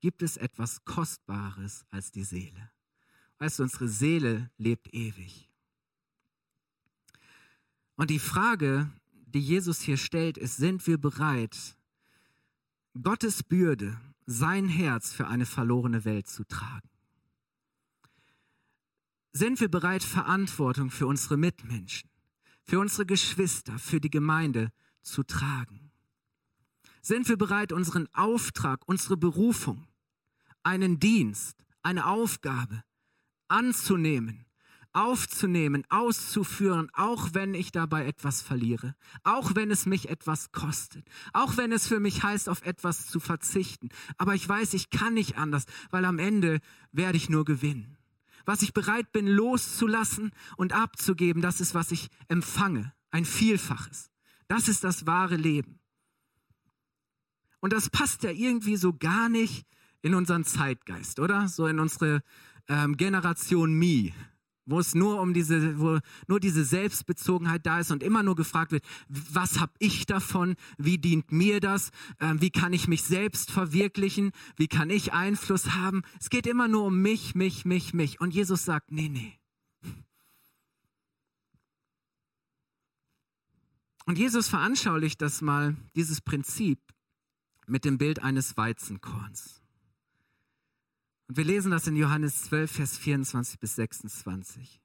Gibt 0.00 0.22
es 0.22 0.38
etwas 0.38 0.82
Kostbares 0.86 1.84
als 1.90 2.10
die 2.10 2.24
Seele? 2.24 2.70
Weißt 3.38 3.58
du, 3.58 3.64
unsere 3.64 3.88
Seele 3.88 4.50
lebt 4.56 4.94
ewig. 4.94 5.49
Und 8.00 8.08
die 8.08 8.18
Frage, 8.18 8.90
die 9.26 9.40
Jesus 9.40 9.82
hier 9.82 9.98
stellt, 9.98 10.38
ist, 10.38 10.56
sind 10.56 10.86
wir 10.86 10.96
bereit, 10.96 11.76
Gottes 13.02 13.42
Bürde, 13.42 14.00
sein 14.24 14.68
Herz 14.70 15.12
für 15.12 15.26
eine 15.26 15.44
verlorene 15.44 16.06
Welt 16.06 16.26
zu 16.26 16.44
tragen? 16.44 16.88
Sind 19.32 19.60
wir 19.60 19.68
bereit, 19.68 20.02
Verantwortung 20.02 20.90
für 20.90 21.06
unsere 21.06 21.36
Mitmenschen, 21.36 22.08
für 22.62 22.80
unsere 22.80 23.04
Geschwister, 23.04 23.78
für 23.78 24.00
die 24.00 24.08
Gemeinde 24.08 24.72
zu 25.02 25.22
tragen? 25.22 25.90
Sind 27.02 27.28
wir 27.28 27.36
bereit, 27.36 27.70
unseren 27.70 28.08
Auftrag, 28.14 28.80
unsere 28.88 29.18
Berufung, 29.18 29.86
einen 30.62 31.00
Dienst, 31.00 31.66
eine 31.82 32.06
Aufgabe 32.06 32.82
anzunehmen, 33.48 34.46
aufzunehmen, 34.92 35.84
auszuführen, 35.88 36.90
auch 36.92 37.30
wenn 37.32 37.54
ich 37.54 37.72
dabei 37.72 38.06
etwas 38.06 38.42
verliere, 38.42 38.94
auch 39.22 39.54
wenn 39.54 39.70
es 39.70 39.86
mich 39.86 40.08
etwas 40.08 40.52
kostet, 40.52 41.06
auch 41.32 41.56
wenn 41.56 41.72
es 41.72 41.86
für 41.86 42.00
mich 42.00 42.22
heißt, 42.22 42.48
auf 42.48 42.62
etwas 42.62 43.06
zu 43.06 43.20
verzichten. 43.20 43.90
Aber 44.18 44.34
ich 44.34 44.48
weiß, 44.48 44.74
ich 44.74 44.90
kann 44.90 45.14
nicht 45.14 45.38
anders, 45.38 45.66
weil 45.90 46.04
am 46.04 46.18
Ende 46.18 46.60
werde 46.92 47.16
ich 47.16 47.30
nur 47.30 47.44
gewinnen. 47.44 47.96
Was 48.46 48.62
ich 48.62 48.72
bereit 48.72 49.12
bin 49.12 49.26
loszulassen 49.26 50.32
und 50.56 50.72
abzugeben, 50.72 51.42
das 51.42 51.60
ist, 51.60 51.74
was 51.74 51.92
ich 51.92 52.08
empfange, 52.28 52.92
ein 53.10 53.24
Vielfaches. 53.24 54.10
Das 54.48 54.66
ist 54.66 54.82
das 54.82 55.06
wahre 55.06 55.36
Leben. 55.36 55.78
Und 57.60 57.72
das 57.72 57.90
passt 57.90 58.22
ja 58.22 58.30
irgendwie 58.30 58.76
so 58.76 58.92
gar 58.92 59.28
nicht 59.28 59.66
in 60.02 60.14
unseren 60.14 60.44
Zeitgeist, 60.44 61.20
oder? 61.20 61.46
So 61.46 61.66
in 61.66 61.78
unsere 61.78 62.22
ähm, 62.68 62.96
Generation 62.96 63.72
Me, 63.72 64.12
wo 64.70 64.78
es 64.78 64.94
nur 64.94 65.20
um 65.20 65.34
diese, 65.34 65.78
wo 65.78 65.98
nur 66.28 66.40
diese 66.40 66.64
Selbstbezogenheit 66.64 67.66
da 67.66 67.80
ist 67.80 67.90
und 67.90 68.02
immer 68.02 68.22
nur 68.22 68.36
gefragt 68.36 68.72
wird, 68.72 68.84
was 69.08 69.60
habe 69.60 69.72
ich 69.78 70.06
davon? 70.06 70.56
Wie 70.78 70.98
dient 70.98 71.32
mir 71.32 71.60
das? 71.60 71.90
Ähm, 72.20 72.40
wie 72.40 72.50
kann 72.50 72.72
ich 72.72 72.88
mich 72.88 73.02
selbst 73.02 73.50
verwirklichen? 73.50 74.32
Wie 74.56 74.68
kann 74.68 74.90
ich 74.90 75.12
Einfluss 75.12 75.72
haben? 75.72 76.02
Es 76.18 76.30
geht 76.30 76.46
immer 76.46 76.68
nur 76.68 76.84
um 76.84 77.00
mich, 77.02 77.34
mich, 77.34 77.64
mich, 77.64 77.94
mich. 77.94 78.20
Und 78.20 78.34
Jesus 78.34 78.64
sagt, 78.64 78.92
nee, 78.92 79.08
nee. 79.08 79.36
Und 84.06 84.18
Jesus 84.18 84.48
veranschaulicht 84.48 85.20
das 85.22 85.40
mal, 85.40 85.76
dieses 85.94 86.20
Prinzip, 86.20 86.80
mit 87.66 87.84
dem 87.84 87.98
Bild 87.98 88.22
eines 88.22 88.56
Weizenkorns. 88.56 89.59
Und 91.30 91.36
wir 91.36 91.44
lesen 91.44 91.70
das 91.70 91.86
in 91.86 91.94
Johannes 91.94 92.42
12, 92.42 92.72
Vers 92.72 92.98
24 92.98 93.60
bis 93.60 93.76
26. 93.76 94.82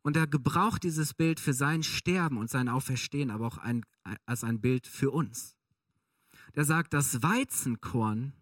Und 0.00 0.16
er 0.16 0.28
gebraucht 0.28 0.84
dieses 0.84 1.12
Bild 1.12 1.40
für 1.40 1.54
sein 1.54 1.82
Sterben 1.82 2.38
und 2.38 2.48
sein 2.48 2.68
Auferstehen, 2.68 3.32
aber 3.32 3.48
auch 3.48 3.58
ein, 3.58 3.84
als 4.26 4.44
ein 4.44 4.60
Bild 4.60 4.86
für 4.86 5.10
uns. 5.10 5.56
Der 6.54 6.64
sagt, 6.64 6.94
das 6.94 7.20
Weizenkorn 7.20 8.32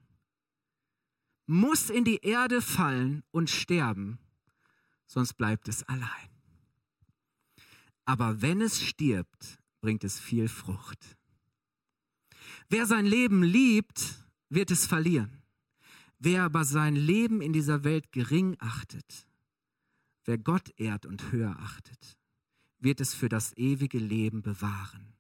muss 1.47 1.89
in 1.89 2.05
die 2.05 2.19
Erde 2.19 2.61
fallen 2.61 3.23
und 3.31 3.49
sterben, 3.49 4.19
sonst 5.07 5.33
bleibt 5.33 5.67
es 5.69 5.83
allein. 5.85 6.29
Aber 8.05 8.43
wenn 8.43 8.61
es 8.61 8.83
stirbt, 8.83 9.59
bringt 9.81 10.05
es 10.05 10.21
viel 10.21 10.47
Frucht. 10.47 11.17
Wer 12.69 12.85
sein 12.85 13.07
Leben 13.07 13.43
liebt, 13.43 14.27
wird 14.51 14.71
es 14.71 14.87
verlieren. 14.87 15.44
Wer 16.25 16.45
aber 16.45 16.65
sein 16.65 16.97
Leben 16.97 17.43
in 17.43 17.53
dieser 17.53 17.85
Welt 17.85 18.11
gering 18.11 18.57
achtet, 18.59 19.27
wer 20.25 20.39
Gott 20.39 20.71
ehrt 20.79 21.05
und 21.05 21.31
höher 21.33 21.55
achtet, 21.59 22.17
wird 22.79 23.03
es 23.03 23.13
für 23.13 23.29
das 23.29 23.55
ewige 23.59 23.99
Leben 23.99 24.41
bewahren. 24.41 25.13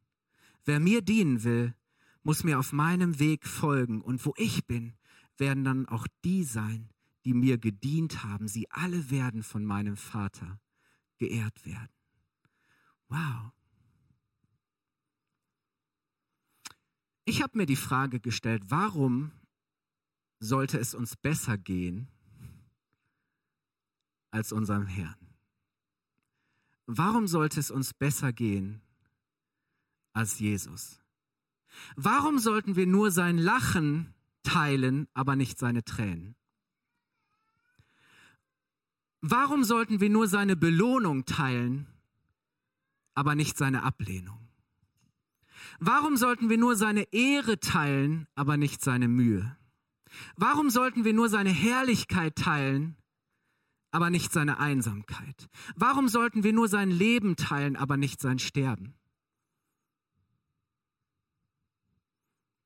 Wer 0.64 0.81
mir 0.81 1.03
dienen 1.03 1.45
will, 1.45 1.75
muss 2.23 2.43
mir 2.43 2.59
auf 2.59 2.73
meinem 2.73 3.19
Weg 3.19 3.47
folgen 3.47 4.01
und 4.01 4.25
wo 4.25 4.33
ich 4.38 4.64
bin, 4.67 4.95
werden 5.37 5.62
dann 5.62 5.85
auch 5.85 6.07
die 6.25 6.43
sein, 6.43 6.88
die 7.27 7.35
mir 7.35 7.59
gedient 7.59 8.25
haben. 8.25 8.49
Sie 8.49 8.71
alle 8.71 9.11
werden 9.11 9.43
von 9.43 9.62
meinem 9.62 9.99
Vater 9.99 10.59
geehrt 11.19 11.67
werden. 11.67 11.93
Wow. 13.09 13.53
Ich 17.27 17.43
habe 17.43 17.59
mir 17.59 17.67
die 17.67 17.77
Frage 17.77 18.21
gestellt, 18.21 18.62
warum 18.69 19.33
sollte 20.40 20.79
es 20.79 20.94
uns 20.94 21.16
besser 21.16 21.59
gehen 21.59 22.09
als 24.31 24.53
unserem 24.53 24.87
Herrn? 24.87 25.16
Warum 26.87 27.27
sollte 27.27 27.61
es 27.61 27.70
uns 27.70 27.94
besser 27.94 28.33
gehen 28.33 28.83
als 30.12 30.38
Jesus? 30.38 31.01
Warum 31.97 32.38
sollten 32.38 32.77
wir 32.77 32.87
nur 32.87 33.11
sein 33.11 33.38
Lachen 33.38 34.14
teilen, 34.42 35.09
aber 35.14 35.35
nicht 35.35 35.59
seine 35.59 35.85
Tränen? 35.85 36.37
Warum 39.20 39.64
sollten 39.64 40.01
wir 40.01 40.11
nur 40.11 40.29
seine 40.29 40.55
Belohnung 40.55 41.25
teilen, 41.25 41.87
aber 43.14 43.35
nicht 43.35 43.57
seine 43.57 43.83
Ablehnung? 43.83 44.38
Warum 45.81 46.16
sollten 46.16 46.51
wir 46.51 46.59
nur 46.59 46.77
seine 46.77 47.11
Ehre 47.12 47.59
teilen, 47.59 48.27
aber 48.35 48.59
nicht 48.59 48.83
seine 48.83 49.09
Mühe? 49.09 49.57
Warum 50.37 50.70
sollten 50.70 51.05
wir 51.05 51.12
nur 51.12 51.29
seine 51.29 51.50
Herrlichkeit 51.50 52.37
teilen, 52.37 52.96
aber 53.90 54.11
nicht 54.11 54.33
seine 54.33 54.59
Einsamkeit? 54.59 55.48
Warum 55.77 56.09
sollten 56.09 56.42
wir 56.42 56.53
nur 56.53 56.68
sein 56.68 56.90
Leben 56.90 57.37
teilen, 57.37 57.77
aber 57.77 57.96
nicht 57.96 58.20
sein 58.20 58.38
Sterben? 58.38 58.94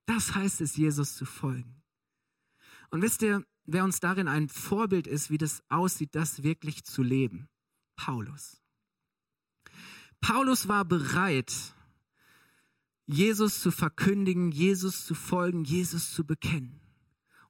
Das 0.07 0.35
heißt 0.35 0.63
es, 0.63 0.77
Jesus 0.77 1.17
zu 1.17 1.27
folgen. 1.27 1.83
Und 2.91 3.03
wisst 3.03 3.21
ihr, 3.21 3.45
wer 3.67 3.85
uns 3.85 4.01
darin 4.01 4.27
ein 4.27 4.49
Vorbild 4.49 5.07
ist, 5.07 5.29
wie 5.29 5.37
das 5.37 5.63
aussieht, 5.69 6.15
das 6.15 6.43
wirklich 6.43 6.85
zu 6.85 7.03
leben? 7.03 7.49
Paulus. 7.95 8.63
Paulus 10.21 10.67
war 10.67 10.85
bereit, 10.85 11.53
Jesus 13.07 13.61
zu 13.61 13.71
verkündigen, 13.71 14.51
Jesus 14.51 15.05
zu 15.05 15.15
folgen, 15.15 15.65
Jesus 15.65 16.13
zu 16.13 16.25
bekennen. 16.25 16.81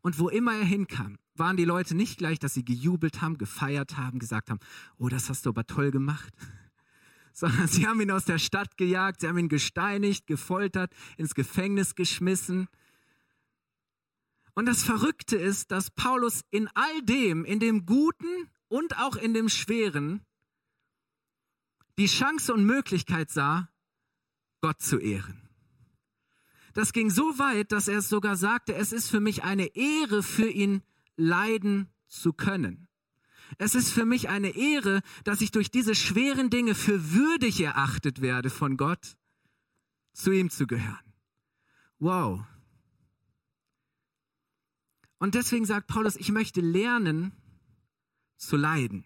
Und 0.08 0.18
wo 0.18 0.30
immer 0.30 0.54
er 0.54 0.64
hinkam, 0.64 1.18
waren 1.34 1.58
die 1.58 1.66
Leute 1.66 1.94
nicht 1.94 2.16
gleich, 2.16 2.38
dass 2.38 2.54
sie 2.54 2.64
gejubelt 2.64 3.20
haben, 3.20 3.36
gefeiert 3.36 3.98
haben, 3.98 4.18
gesagt 4.18 4.48
haben, 4.48 4.58
oh, 4.96 5.10
das 5.10 5.28
hast 5.28 5.44
du 5.44 5.50
aber 5.50 5.66
toll 5.66 5.90
gemacht, 5.90 6.32
sondern 7.34 7.68
sie 7.68 7.86
haben 7.86 8.00
ihn 8.00 8.10
aus 8.10 8.24
der 8.24 8.38
Stadt 8.38 8.78
gejagt, 8.78 9.20
sie 9.20 9.28
haben 9.28 9.36
ihn 9.36 9.50
gesteinigt, 9.50 10.26
gefoltert, 10.26 10.94
ins 11.18 11.34
Gefängnis 11.34 11.94
geschmissen. 11.94 12.68
Und 14.54 14.64
das 14.64 14.82
Verrückte 14.82 15.36
ist, 15.36 15.72
dass 15.72 15.90
Paulus 15.90 16.40
in 16.48 16.70
all 16.72 17.02
dem, 17.02 17.44
in 17.44 17.60
dem 17.60 17.84
Guten 17.84 18.48
und 18.68 18.96
auch 18.96 19.16
in 19.16 19.34
dem 19.34 19.50
Schweren, 19.50 20.24
die 21.98 22.06
Chance 22.06 22.54
und 22.54 22.64
Möglichkeit 22.64 23.30
sah, 23.30 23.68
Gott 24.62 24.80
zu 24.80 24.98
ehren. 24.98 25.47
Das 26.78 26.92
ging 26.92 27.10
so 27.10 27.40
weit, 27.40 27.72
dass 27.72 27.88
er 27.88 27.98
es 27.98 28.08
sogar 28.08 28.36
sagte, 28.36 28.72
es 28.72 28.92
ist 28.92 29.10
für 29.10 29.18
mich 29.18 29.42
eine 29.42 29.74
Ehre 29.74 30.22
für 30.22 30.48
ihn 30.48 30.84
leiden 31.16 31.88
zu 32.06 32.32
können. 32.32 32.86
Es 33.56 33.74
ist 33.74 33.92
für 33.92 34.04
mich 34.04 34.28
eine 34.28 34.50
Ehre, 34.50 35.02
dass 35.24 35.40
ich 35.40 35.50
durch 35.50 35.72
diese 35.72 35.96
schweren 35.96 36.50
Dinge 36.50 36.76
für 36.76 37.14
würdig 37.14 37.60
erachtet 37.60 38.20
werde 38.20 38.48
von 38.48 38.76
Gott, 38.76 39.16
zu 40.12 40.30
ihm 40.30 40.50
zu 40.50 40.68
gehören. 40.68 41.12
Wow. 41.98 42.44
Und 45.18 45.34
deswegen 45.34 45.64
sagt 45.64 45.88
Paulus, 45.88 46.14
ich 46.14 46.30
möchte 46.30 46.60
lernen 46.60 47.32
zu 48.36 48.56
leiden. 48.56 49.04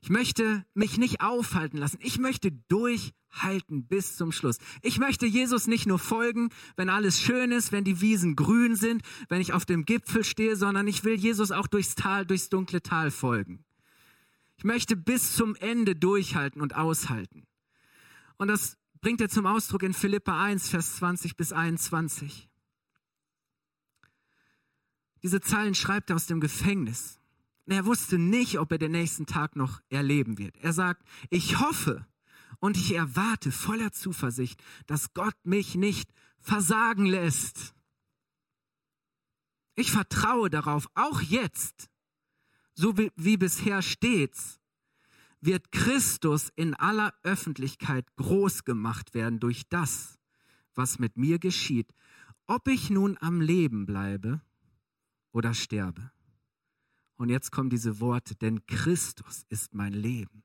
Ich 0.00 0.08
möchte 0.08 0.64
mich 0.74 0.96
nicht 0.96 1.20
aufhalten 1.20 1.76
lassen. 1.76 1.98
Ich 2.00 2.18
möchte 2.18 2.50
durchhalten 2.52 3.86
bis 3.86 4.16
zum 4.16 4.32
Schluss. 4.32 4.58
Ich 4.82 4.98
möchte 4.98 5.26
Jesus 5.26 5.66
nicht 5.66 5.86
nur 5.86 5.98
folgen, 5.98 6.48
wenn 6.76 6.88
alles 6.88 7.20
schön 7.20 7.52
ist, 7.52 7.70
wenn 7.70 7.84
die 7.84 8.00
Wiesen 8.00 8.34
grün 8.34 8.76
sind, 8.76 9.02
wenn 9.28 9.42
ich 9.42 9.52
auf 9.52 9.66
dem 9.66 9.84
Gipfel 9.84 10.24
stehe, 10.24 10.56
sondern 10.56 10.88
ich 10.88 11.04
will 11.04 11.14
Jesus 11.14 11.52
auch 11.52 11.66
durchs 11.66 11.94
Tal, 11.94 12.24
durchs 12.24 12.48
dunkle 12.48 12.82
Tal 12.82 13.10
folgen. 13.10 13.64
Ich 14.56 14.64
möchte 14.64 14.96
bis 14.96 15.36
zum 15.36 15.54
Ende 15.56 15.96
durchhalten 15.96 16.62
und 16.62 16.74
aushalten. 16.74 17.46
Und 18.36 18.48
das 18.48 18.78
bringt 19.00 19.20
er 19.20 19.28
zum 19.28 19.46
Ausdruck 19.46 19.82
in 19.82 19.92
Philippa 19.92 20.42
1, 20.42 20.68
Vers 20.68 20.96
20 20.96 21.36
bis 21.36 21.52
21. 21.52 22.48
Diese 25.22 25.40
Zeilen 25.40 25.74
schreibt 25.74 26.10
er 26.10 26.16
aus 26.16 26.26
dem 26.26 26.40
Gefängnis. 26.40 27.19
Er 27.70 27.86
wusste 27.86 28.18
nicht, 28.18 28.58
ob 28.58 28.72
er 28.72 28.78
den 28.78 28.90
nächsten 28.90 29.26
Tag 29.26 29.54
noch 29.54 29.80
erleben 29.90 30.38
wird. 30.38 30.56
Er 30.56 30.72
sagt, 30.72 31.06
ich 31.30 31.60
hoffe 31.60 32.04
und 32.58 32.76
ich 32.76 32.92
erwarte 32.96 33.52
voller 33.52 33.92
Zuversicht, 33.92 34.60
dass 34.88 35.14
Gott 35.14 35.36
mich 35.44 35.76
nicht 35.76 36.12
versagen 36.40 37.06
lässt. 37.06 37.72
Ich 39.76 39.92
vertraue 39.92 40.50
darauf, 40.50 40.88
auch 40.96 41.20
jetzt, 41.20 41.88
so 42.74 42.98
wie, 42.98 43.12
wie 43.14 43.36
bisher 43.36 43.82
stets, 43.82 44.58
wird 45.40 45.70
Christus 45.70 46.50
in 46.56 46.74
aller 46.74 47.14
Öffentlichkeit 47.22 48.04
groß 48.16 48.64
gemacht 48.64 49.14
werden 49.14 49.38
durch 49.38 49.68
das, 49.68 50.18
was 50.74 50.98
mit 50.98 51.16
mir 51.16 51.38
geschieht, 51.38 51.94
ob 52.48 52.66
ich 52.66 52.90
nun 52.90 53.16
am 53.20 53.40
Leben 53.40 53.86
bleibe 53.86 54.40
oder 55.30 55.54
sterbe. 55.54 56.10
Und 57.20 57.28
jetzt 57.28 57.52
kommen 57.52 57.68
diese 57.68 58.00
Worte, 58.00 58.34
denn 58.34 58.64
Christus 58.64 59.44
ist 59.50 59.74
mein 59.74 59.92
Leben 59.92 60.42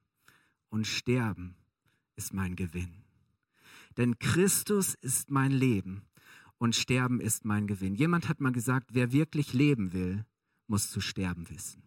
und 0.67 0.85
Sterben 0.85 1.55
ist 2.17 2.33
mein 2.33 2.57
Gewinn. 2.57 3.05
Denn 3.95 4.19
Christus 4.19 4.93
ist 4.95 5.31
mein 5.31 5.53
Leben 5.53 6.01
und 6.57 6.75
Sterben 6.75 7.21
ist 7.21 7.45
mein 7.45 7.65
Gewinn. 7.65 7.95
Jemand 7.95 8.27
hat 8.27 8.41
mal 8.41 8.51
gesagt, 8.51 8.89
wer 8.91 9.13
wirklich 9.13 9.53
leben 9.53 9.93
will, 9.93 10.25
muss 10.67 10.91
zu 10.91 10.99
sterben 10.99 11.49
wissen. 11.49 11.81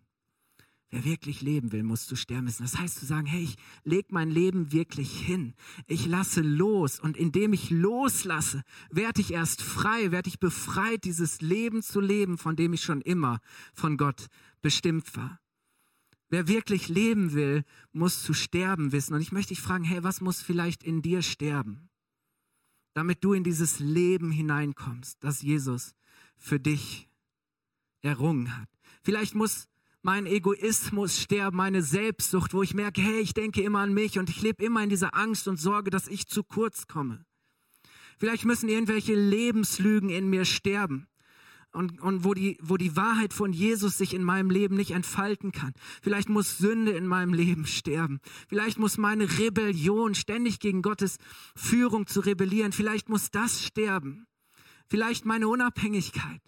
Wer 0.91 1.05
wirklich 1.05 1.43
leben 1.43 1.71
will, 1.73 1.83
muss 1.83 2.07
zu 2.07 2.17
sterben 2.17 2.47
wissen. 2.47 2.63
Das 2.63 2.79
heißt 2.79 2.99
zu 2.99 3.05
sagen, 3.05 3.27
hey, 3.27 3.43
ich 3.43 3.57
leg 3.85 4.11
mein 4.11 4.31
Leben 4.31 4.73
wirklich 4.73 5.21
hin. 5.21 5.55
Ich 5.87 6.07
lasse 6.07 6.41
los 6.41 6.99
und 6.99 7.17
indem 7.17 7.53
ich 7.53 7.69
loslasse, 7.69 8.63
werde 8.91 9.21
ich 9.21 9.33
erst 9.33 9.61
frei, 9.61 10.11
werde 10.13 10.29
ich 10.29 10.41
befreit, 10.41 11.05
dieses 11.05 11.43
Leben 11.43 11.83
zu 11.83 12.01
leben, 12.01 12.39
von 12.39 12.57
dem 12.57 12.73
ich 12.73 12.83
schon 12.83 13.03
immer 13.03 13.41
von 13.75 13.99
Gott 13.99 14.29
bestimmt 14.63 15.15
war. 15.15 15.39
Wer 16.31 16.49
wirklich 16.49 16.89
leben 16.89 17.35
will, 17.35 17.65
muss 17.93 18.23
zu 18.23 18.33
sterben 18.33 18.91
wissen. 18.93 19.15
Und 19.15 19.21
ich 19.21 19.33
möchte 19.33 19.55
dich 19.55 19.63
fragen, 19.63 19.85
hey, 19.85 20.03
was 20.03 20.23
muss 20.23 20.41
vielleicht 20.41 20.83
in 20.83 21.03
dir 21.03 21.21
sterben, 21.21 21.91
damit 22.95 23.23
du 23.25 23.35
in 23.35 23.45
dieses 23.45 23.79
Leben 23.79 24.31
hineinkommst, 24.31 25.23
das 25.23 25.43
Jesus 25.43 25.95
für 26.37 26.59
dich 26.59 27.11
errungen 28.01 28.57
hat? 28.57 28.69
Vielleicht 29.03 29.35
muss 29.35 29.69
mein 30.03 30.27
Egoismus 30.27 31.21
sterben, 31.21 31.57
meine 31.57 31.83
Selbstsucht, 31.83 32.55
wo 32.55 32.63
ich 32.63 32.75
merke, 32.75 33.01
hey, 33.01 33.21
ich 33.21 33.35
denke 33.35 33.63
immer 33.63 33.81
an 33.81 33.95
mich 33.95 34.19
und 34.19 34.31
ich 34.31 34.43
lebe 34.43 34.65
immer 34.65 34.83
in 34.83 34.91
dieser 34.91 35.15
Angst 35.15 35.49
und 35.49 35.59
Sorge, 35.59 35.91
dass 35.91 36.09
ich 36.09 36.27
zu 36.27 36.45
kurz 36.45 36.87
komme. 36.87 37.25
Vielleicht 38.19 38.45
müssen 38.45 38.69
irgendwelche 38.69 39.15
Lebenslügen 39.15 40.11
in 40.11 40.29
mir 40.29 40.45
sterben 40.45 41.07
und, 41.73 42.01
und 42.01 42.25
wo, 42.25 42.35
die, 42.35 42.59
wo 42.61 42.77
die 42.77 42.97
Wahrheit 42.97 43.33
von 43.33 43.53
Jesus 43.53 43.99
sich 43.99 44.15
in 44.15 44.25
meinem 44.25 44.51
Leben 44.51 44.77
nicht 44.77 44.91
entfalten 44.91 45.53
kann. 45.53 45.73
Vielleicht 46.03 46.29
muss 46.29 46.59
Sünde 46.59 46.93
in 46.93 47.07
meinem 47.07 47.35
Leben 47.35 47.67
sterben. 47.67 48.21
Vielleicht 48.49 48.79
muss 48.79 48.99
meine 48.99 49.39
Rebellion, 49.39 50.15
ständig 50.15 50.61
gegen 50.61 50.83
Gottes 50.83 51.19
Führung 51.55 52.07
zu 52.07 52.21
rebellieren, 52.21 52.73
vielleicht 52.73 53.09
muss 53.09 53.31
das 53.31 53.65
sterben. 53.65 54.27
Vielleicht 54.89 55.27
meine 55.27 55.49
Unabhängigkeit. 55.49 56.41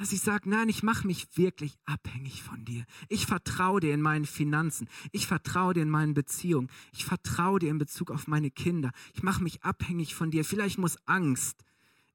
Dass 0.00 0.12
ich 0.12 0.22
sage, 0.22 0.48
nein, 0.48 0.70
ich 0.70 0.82
mache 0.82 1.06
mich 1.06 1.36
wirklich 1.36 1.76
abhängig 1.84 2.42
von 2.42 2.64
dir. 2.64 2.86
Ich 3.10 3.26
vertraue 3.26 3.80
dir 3.80 3.92
in 3.92 4.00
meinen 4.00 4.24
Finanzen. 4.24 4.88
Ich 5.12 5.26
vertraue 5.26 5.74
dir 5.74 5.82
in 5.82 5.90
meinen 5.90 6.14
Beziehungen. 6.14 6.70
Ich 6.92 7.04
vertraue 7.04 7.58
dir 7.58 7.68
in 7.68 7.76
Bezug 7.76 8.10
auf 8.10 8.26
meine 8.26 8.50
Kinder. 8.50 8.92
Ich 9.12 9.22
mache 9.22 9.42
mich 9.42 9.62
abhängig 9.62 10.14
von 10.14 10.30
dir. 10.30 10.42
Vielleicht 10.46 10.78
muss 10.78 10.96
Angst 11.06 11.66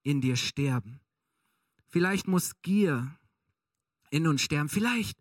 in 0.02 0.20
dir 0.20 0.36
sterben. 0.36 1.00
Vielleicht 1.86 2.28
muss 2.28 2.60
Gier 2.64 3.16
in 4.10 4.26
uns 4.26 4.42
sterben. 4.42 4.70
Vielleicht 4.70 5.20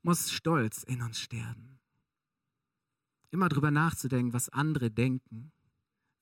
muss 0.00 0.32
Stolz 0.32 0.84
in 0.84 1.02
uns 1.02 1.20
sterben. 1.20 1.78
Immer 3.30 3.50
drüber 3.50 3.70
nachzudenken, 3.70 4.32
was 4.32 4.48
andere 4.48 4.90
denken, 4.90 5.52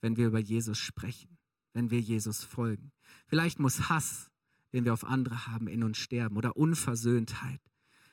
wenn 0.01 0.17
wir 0.17 0.27
über 0.27 0.41
Jesus 0.41 0.79
sprechen, 0.79 1.39
wenn 1.75 1.93
wir 1.93 2.01
Jesus 2.01 2.43
folgen. 2.43 2.91
Vielleicht 3.29 3.61
muss 3.61 3.89
Hass 3.89 4.33
den 4.73 4.85
wir 4.85 4.93
auf 4.93 5.05
andere 5.05 5.47
haben, 5.47 5.69
in 5.69 5.83
uns 5.83 5.99
sterben 5.99 6.37
oder 6.37 6.57
Unversöhntheit. 6.57 7.61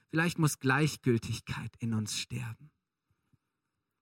Vielleicht 0.10 0.40
muss 0.40 0.60
Gleichgültigkeit 0.60 1.72
in 1.80 1.94
uns 1.94 2.18
sterben. 2.18 2.72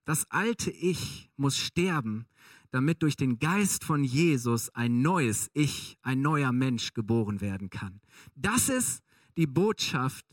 Das 0.05 0.29
alte 0.29 0.71
Ich 0.71 1.29
muss 1.37 1.57
sterben, 1.57 2.25
damit 2.71 3.03
durch 3.03 3.15
den 3.15 3.39
Geist 3.39 3.83
von 3.83 4.03
Jesus 4.03 4.69
ein 4.69 5.01
neues 5.01 5.49
Ich, 5.53 5.97
ein 6.01 6.21
neuer 6.21 6.51
Mensch 6.51 6.93
geboren 6.93 7.41
werden 7.41 7.69
kann. 7.69 8.01
Das 8.35 8.69
ist 8.69 9.03
die 9.37 9.47
Botschaft 9.47 10.25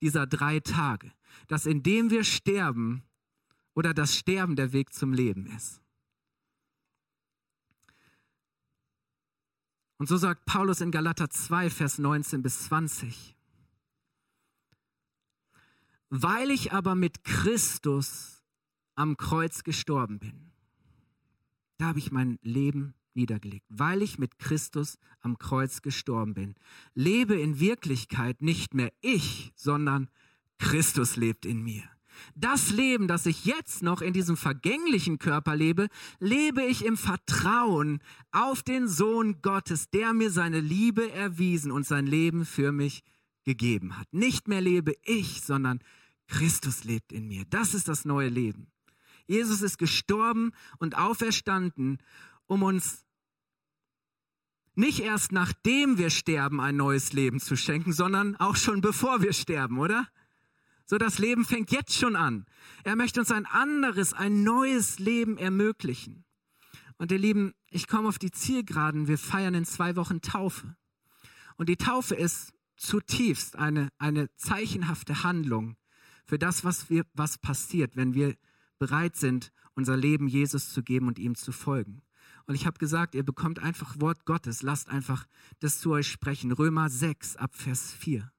dieser 0.00 0.26
drei 0.26 0.60
Tage, 0.60 1.12
dass 1.48 1.66
indem 1.66 2.10
wir 2.10 2.24
sterben 2.24 3.02
oder 3.74 3.94
das 3.94 4.16
Sterben 4.16 4.56
der 4.56 4.72
Weg 4.72 4.92
zum 4.92 5.12
Leben 5.12 5.46
ist. 5.46 5.80
Und 10.00 10.08
so 10.08 10.16
sagt 10.16 10.46
Paulus 10.46 10.80
in 10.80 10.92
Galater 10.92 11.28
2, 11.28 11.68
Vers 11.68 11.98
19 11.98 12.40
bis 12.40 12.60
20. 12.60 13.36
Weil 16.08 16.50
ich 16.50 16.72
aber 16.72 16.94
mit 16.94 17.22
Christus 17.22 18.42
am 18.94 19.18
Kreuz 19.18 19.62
gestorben 19.62 20.18
bin, 20.18 20.52
da 21.76 21.88
habe 21.88 21.98
ich 21.98 22.12
mein 22.12 22.38
Leben 22.40 22.94
niedergelegt. 23.12 23.66
Weil 23.68 24.00
ich 24.00 24.18
mit 24.18 24.38
Christus 24.38 24.96
am 25.20 25.36
Kreuz 25.36 25.82
gestorben 25.82 26.32
bin, 26.32 26.54
lebe 26.94 27.38
in 27.38 27.60
Wirklichkeit 27.60 28.40
nicht 28.40 28.72
mehr 28.72 28.94
ich, 29.02 29.52
sondern 29.54 30.08
Christus 30.56 31.16
lebt 31.16 31.44
in 31.44 31.62
mir. 31.62 31.84
Das 32.34 32.70
Leben, 32.70 33.08
das 33.08 33.26
ich 33.26 33.44
jetzt 33.44 33.82
noch 33.82 34.02
in 34.02 34.12
diesem 34.12 34.36
vergänglichen 34.36 35.18
Körper 35.18 35.56
lebe, 35.56 35.88
lebe 36.18 36.62
ich 36.64 36.84
im 36.84 36.96
Vertrauen 36.96 38.00
auf 38.32 38.62
den 38.62 38.88
Sohn 38.88 39.42
Gottes, 39.42 39.90
der 39.90 40.12
mir 40.12 40.30
seine 40.30 40.60
Liebe 40.60 41.10
erwiesen 41.12 41.72
und 41.72 41.86
sein 41.86 42.06
Leben 42.06 42.44
für 42.44 42.72
mich 42.72 43.02
gegeben 43.44 43.98
hat. 43.98 44.12
Nicht 44.12 44.48
mehr 44.48 44.60
lebe 44.60 44.94
ich, 45.04 45.42
sondern 45.42 45.80
Christus 46.28 46.84
lebt 46.84 47.12
in 47.12 47.28
mir. 47.28 47.44
Das 47.50 47.74
ist 47.74 47.88
das 47.88 48.04
neue 48.04 48.28
Leben. 48.28 48.68
Jesus 49.26 49.62
ist 49.62 49.78
gestorben 49.78 50.52
und 50.78 50.96
auferstanden, 50.96 51.98
um 52.46 52.62
uns 52.62 53.04
nicht 54.74 55.00
erst 55.00 55.32
nachdem 55.32 55.98
wir 55.98 56.10
sterben 56.10 56.60
ein 56.60 56.76
neues 56.76 57.12
Leben 57.12 57.40
zu 57.40 57.56
schenken, 57.56 57.92
sondern 57.92 58.36
auch 58.36 58.56
schon 58.56 58.80
bevor 58.80 59.20
wir 59.20 59.32
sterben, 59.32 59.78
oder? 59.78 60.08
So 60.90 60.98
das 60.98 61.18
Leben 61.18 61.44
fängt 61.44 61.70
jetzt 61.70 61.94
schon 61.94 62.16
an. 62.16 62.46
Er 62.82 62.96
möchte 62.96 63.20
uns 63.20 63.30
ein 63.30 63.46
anderes, 63.46 64.12
ein 64.12 64.42
neues 64.42 64.98
Leben 64.98 65.38
ermöglichen. 65.38 66.24
Und 66.98 67.12
ihr 67.12 67.18
Lieben, 67.18 67.54
ich 67.70 67.86
komme 67.86 68.08
auf 68.08 68.18
die 68.18 68.32
Zielgeraden. 68.32 69.06
Wir 69.06 69.16
feiern 69.16 69.54
in 69.54 69.64
zwei 69.64 69.94
Wochen 69.94 70.20
Taufe. 70.20 70.74
Und 71.54 71.68
die 71.68 71.76
Taufe 71.76 72.16
ist 72.16 72.52
zutiefst 72.74 73.54
eine, 73.54 73.90
eine 73.98 74.34
zeichenhafte 74.34 75.22
Handlung 75.22 75.76
für 76.24 76.40
das, 76.40 76.64
was, 76.64 76.90
wir, 76.90 77.04
was 77.14 77.38
passiert, 77.38 77.94
wenn 77.94 78.14
wir 78.14 78.34
bereit 78.80 79.14
sind, 79.14 79.52
unser 79.76 79.96
Leben 79.96 80.26
Jesus 80.26 80.72
zu 80.72 80.82
geben 80.82 81.06
und 81.06 81.20
ihm 81.20 81.36
zu 81.36 81.52
folgen. 81.52 82.02
Und 82.46 82.56
ich 82.56 82.66
habe 82.66 82.80
gesagt, 82.80 83.14
ihr 83.14 83.22
bekommt 83.22 83.60
einfach 83.60 84.00
Wort 84.00 84.24
Gottes. 84.24 84.62
Lasst 84.62 84.88
einfach 84.88 85.28
das 85.60 85.78
zu 85.78 85.92
euch 85.92 86.08
sprechen. 86.08 86.50
Römer 86.50 86.90
6 86.90 87.36
ab 87.36 87.54
Vers 87.54 87.92
4. 87.92 88.32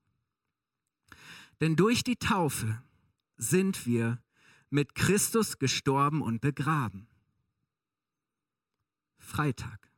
Denn 1.62 1.76
durch 1.76 2.04
die 2.04 2.17
Taufe 2.17 2.82
sind 3.38 3.86
wir 3.86 4.21
mit 4.69 4.95
Christus 4.95 5.60
gestorben 5.60 6.21
und 6.21 6.41
begraben. 6.41 7.08
Freitag. 9.19 9.91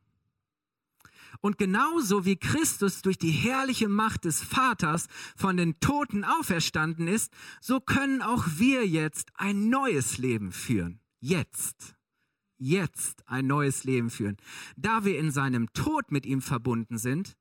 Und 1.40 1.58
genauso 1.58 2.24
wie 2.24 2.36
Christus 2.36 3.02
durch 3.02 3.18
die 3.18 3.30
herrliche 3.30 3.88
Macht 3.88 4.24
des 4.24 4.42
Vaters 4.42 5.08
von 5.36 5.56
den 5.56 5.78
Toten 5.80 6.24
auferstanden 6.24 7.08
ist, 7.08 7.32
so 7.60 7.80
können 7.80 8.22
auch 8.22 8.44
wir 8.56 8.86
jetzt 8.86 9.30
ein 9.34 9.68
neues 9.68 10.18
Leben 10.18 10.52
führen. 10.52 11.00
Jetzt. 11.20 11.96
Jetzt 12.56 13.26
ein 13.28 13.46
neues 13.46 13.84
Leben 13.84 14.10
führen. 14.10 14.36
Da 14.76 15.04
wir 15.04 15.18
in 15.18 15.30
seinem 15.30 15.72
Tod 15.72 16.12
mit 16.12 16.24
ihm 16.24 16.40
verbunden 16.40 16.98
sind, 16.98 17.36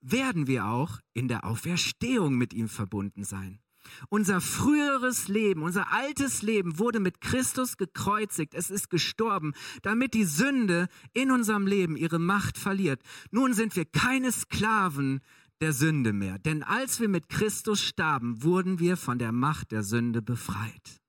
werden 0.00 0.46
wir 0.46 0.66
auch 0.66 1.00
in 1.12 1.28
der 1.28 1.44
Auferstehung 1.44 2.36
mit 2.36 2.52
ihm 2.54 2.68
verbunden 2.68 3.24
sein. 3.24 3.60
Unser 4.08 4.40
früheres 4.40 5.28
Leben, 5.28 5.62
unser 5.62 5.92
altes 5.92 6.42
Leben 6.42 6.78
wurde 6.78 7.00
mit 7.00 7.20
Christus 7.20 7.76
gekreuzigt. 7.76 8.54
Es 8.54 8.70
ist 8.70 8.90
gestorben, 8.90 9.52
damit 9.82 10.14
die 10.14 10.24
Sünde 10.24 10.88
in 11.12 11.30
unserem 11.30 11.66
Leben 11.66 11.96
ihre 11.96 12.18
Macht 12.18 12.58
verliert. 12.58 13.02
Nun 13.30 13.52
sind 13.54 13.76
wir 13.76 13.84
keine 13.84 14.32
Sklaven 14.32 15.20
der 15.60 15.72
Sünde 15.72 16.12
mehr. 16.12 16.38
Denn 16.38 16.62
als 16.62 17.00
wir 17.00 17.08
mit 17.08 17.28
Christus 17.28 17.82
starben, 17.82 18.42
wurden 18.42 18.78
wir 18.78 18.96
von 18.96 19.18
der 19.18 19.32
Macht 19.32 19.72
der 19.72 19.82
Sünde 19.82 20.22
befreit. 20.22 21.00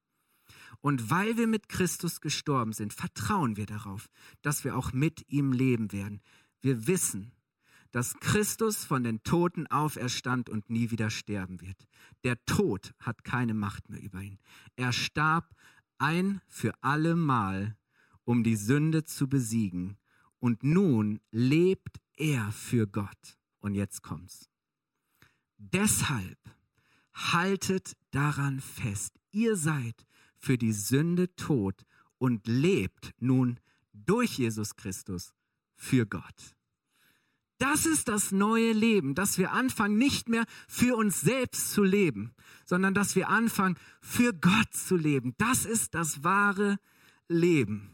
Und 0.82 1.10
weil 1.10 1.38
wir 1.38 1.48
mit 1.48 1.70
Christus 1.70 2.22
gestorben 2.22 2.74
sind, 2.74 2.94
vertrauen 2.94 3.56
wir 3.56 3.68
darauf, 3.68 4.08
dass 4.42 4.64
wir 4.64 4.76
auch 4.76 4.94
mit 4.94 5.30
ihm 5.30 5.52
leben 5.52 5.92
werden. 5.92 6.22
Wir 6.62 6.88
wissen, 6.88 7.32
dass 7.92 8.16
Christus 8.20 8.86
von 8.86 9.04
den 9.04 9.24
Toten 9.24 9.68
auferstand 9.68 10.50
und 10.50 10.70
nie 10.70 10.92
wieder 10.92 11.10
sterben 11.10 11.62
wird. 11.62 11.88
Der 12.24 12.44
Tod 12.46 12.94
hat 13.00 13.24
keine 13.24 13.54
Macht 13.54 13.90
mehr 13.90 14.02
über 14.02 14.22
ihn. 14.22 14.40
Er 14.76 14.94
starb 14.94 15.54
ein 15.98 16.42
für 16.48 16.74
alle 16.82 17.16
Mal, 17.16 17.78
um 18.24 18.44
die 18.44 18.56
Sünde 18.56 19.04
zu 19.04 19.28
besiegen. 19.28 19.98
Und 20.40 20.64
nun 20.64 21.20
lebt 21.32 22.02
er 22.16 22.52
für 22.52 22.88
Gott. 22.88 23.38
Und 23.60 23.76
jetzt 23.76 24.02
kommt's. 24.02 24.50
Deshalb 25.58 26.40
haltet 27.14 27.96
daran 28.12 28.60
fest. 28.60 29.20
Ihr 29.32 29.56
seid 29.56 30.08
für 30.38 30.58
die 30.58 30.74
Sünde 30.74 31.36
tot 31.36 31.86
und 32.18 32.48
lebt 32.48 33.14
nun 33.20 33.60
durch 33.94 34.40
Jesus 34.40 34.76
Christus 34.76 35.34
für 35.76 36.06
Gott. 36.06 36.56
Das 37.62 37.86
ist 37.86 38.08
das 38.08 38.32
neue 38.32 38.74
Leben, 38.74 39.14
dass 39.14 39.38
wir 39.38 39.52
anfangen, 39.52 39.96
nicht 39.96 40.30
mehr 40.30 40.46
für 40.68 40.96
uns 40.96 41.22
selbst 41.22 41.72
zu 41.72 41.84
leben, 41.84 42.34
sondern 42.66 42.96
dass 42.96 43.16
wir 43.16 43.30
anfangen, 43.30 43.78
für 44.02 44.34
Gott 44.34 44.74
zu 44.74 44.96
leben. 44.96 45.36
Das 45.38 45.66
ist 45.66 45.94
das 45.94 46.24
wahre 46.24 46.78
Leben. 47.28 47.92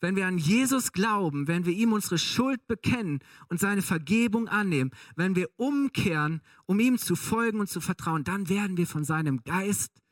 Wenn 0.00 0.16
wir 0.16 0.26
an 0.26 0.38
Jesus 0.38 0.90
glauben, 0.90 1.46
wenn 1.46 1.66
wir 1.66 1.72
ihm 1.72 1.92
unsere 1.92 2.18
Schuld 2.18 2.66
bekennen 2.66 3.20
und 3.48 3.60
seine 3.60 3.80
Vergebung 3.80 4.48
annehmen, 4.48 4.90
wenn 5.14 5.36
wir 5.36 5.50
umkehren, 5.56 6.40
um 6.66 6.80
ihm 6.80 6.98
zu 6.98 7.14
folgen 7.14 7.60
und 7.60 7.68
zu 7.68 7.80
vertrauen, 7.80 8.24
dann 8.24 8.48
werden 8.48 8.76
wir 8.76 8.88
von 8.88 9.04
seinem 9.04 9.44
Geist 9.44 10.02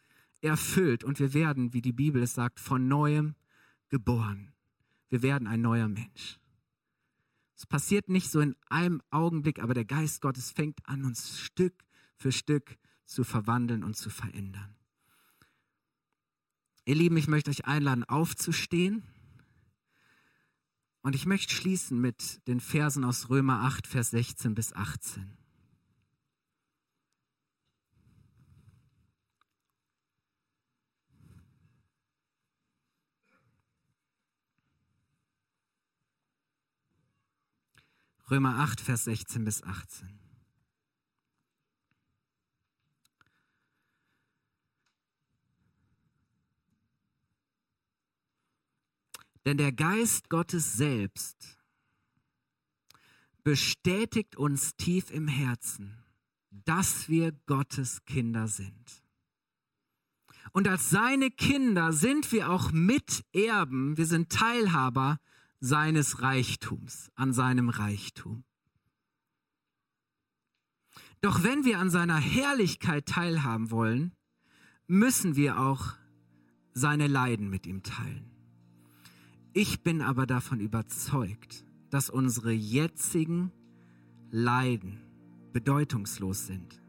erfüllt 0.41 1.03
und 1.03 1.19
wir 1.19 1.35
werden, 1.35 1.73
wie 1.73 1.83
die 1.83 1.93
Bibel 1.93 2.23
es 2.23 2.35
sagt, 2.35 2.61
von 2.61 2.87
neuem 2.87 3.35
geboren. 3.89 4.53
Wir 5.09 5.23
werden 5.23 5.49
ein 5.49 5.63
neuer 5.63 5.89
Mensch. 5.89 6.39
Es 7.57 7.65
passiert 7.67 8.09
nicht 8.11 8.31
so 8.31 8.41
in 8.41 8.55
einem 8.69 9.01
Augenblick, 9.11 9.61
aber 9.61 9.73
der 9.73 9.87
Geist 9.87 10.21
Gottes 10.21 10.51
fängt 10.51 10.87
an, 10.87 11.05
uns 11.05 11.41
Stück 11.41 11.85
für 12.15 12.31
Stück 12.31 12.77
zu 13.07 13.25
verwandeln 13.25 13.83
und 13.83 13.97
zu 13.97 14.11
verändern. 14.11 14.75
Ihr 16.85 16.95
Lieben, 16.95 17.17
ich 17.17 17.29
möchte 17.29 17.51
euch 17.51 17.65
einladen, 17.65 18.05
aufzustehen. 18.05 19.03
Und 21.03 21.15
ich 21.15 21.25
möchte 21.25 21.55
schließen 21.55 22.01
mit 22.01 22.47
den 22.47 22.61
Versen 22.61 23.05
aus 23.05 23.31
Römer 23.31 23.63
8, 23.63 23.87
Vers 23.87 24.11
16 24.11 24.55
bis 24.55 24.73
18. 24.73 25.37
Römer 38.31 38.59
8, 38.59 38.81
Vers 38.81 39.05
16 39.05 39.45
bis 39.45 39.63
18. 39.63 40.19
Denn 49.45 49.59
der 49.59 49.71
Geist 49.71 50.29
Gottes 50.29 50.73
selbst 50.73 51.57
bestätigt 53.45 54.35
uns 54.35 54.75
tief 54.75 55.13
im 55.13 55.29
Herzen, 55.29 55.97
dass 56.51 57.09
wir 57.09 57.31
Gottes 57.47 58.05
Kinder 58.07 58.49
sind. 58.49 59.05
Und 60.51 60.67
als 60.67 60.91
seine 60.91 61.31
Kinder 61.31 61.93
sind 61.93 62.33
wir 62.33 62.51
auch 62.51 62.73
Miterben, 62.73 63.97
wir 63.97 64.07
sind 64.07 64.33
Teilhaber 64.33 65.21
seines 65.67 66.23
Reichtums, 66.23 67.11
an 67.17 67.33
seinem 67.33 67.69
Reichtum. 67.69 68.45
Doch 71.21 71.43
wenn 71.43 71.65
wir 71.65 71.81
an 71.81 71.91
seiner 71.91 72.19
Herrlichkeit 72.19 73.07
teilhaben 73.07 73.71
wollen, 73.71 74.13
müssen 74.87 75.35
wir 75.35 75.59
auch 75.59 75.95
seine 76.73 77.09
Leiden 77.09 77.51
mit 77.51 77.67
ihm 77.67 77.83
teilen. 77.83 78.31
Ich 79.53 79.83
bin 79.83 80.03
aber 80.03 80.27
davon 80.27 80.61
überzeugt, 80.61 81.65
dass 81.91 82.11
unsere 82.11 82.53
jetzigen 82.53 83.51
Leiden 84.31 85.01
bedeutungslos 85.53 86.47
sind. 86.47 86.81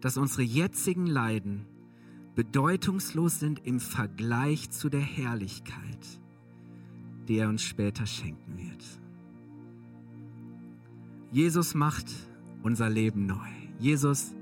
Dass 0.00 0.16
unsere 0.18 0.42
jetzigen 0.42 1.06
Leiden 1.06 1.66
bedeutungslos 2.34 3.40
sind 3.40 3.66
im 3.66 3.80
Vergleich 3.80 4.70
zu 4.70 4.88
der 4.88 5.00
Herrlichkeit, 5.00 6.19
die 7.28 7.38
er 7.38 7.48
uns 7.48 7.62
später 7.62 8.06
schenken 8.06 8.58
wird. 8.58 8.84
Jesus 11.32 11.74
macht 11.74 12.06
unser 12.62 12.90
Leben 12.90 13.26
neu. 13.26 13.48
Jesus, 13.78 14.34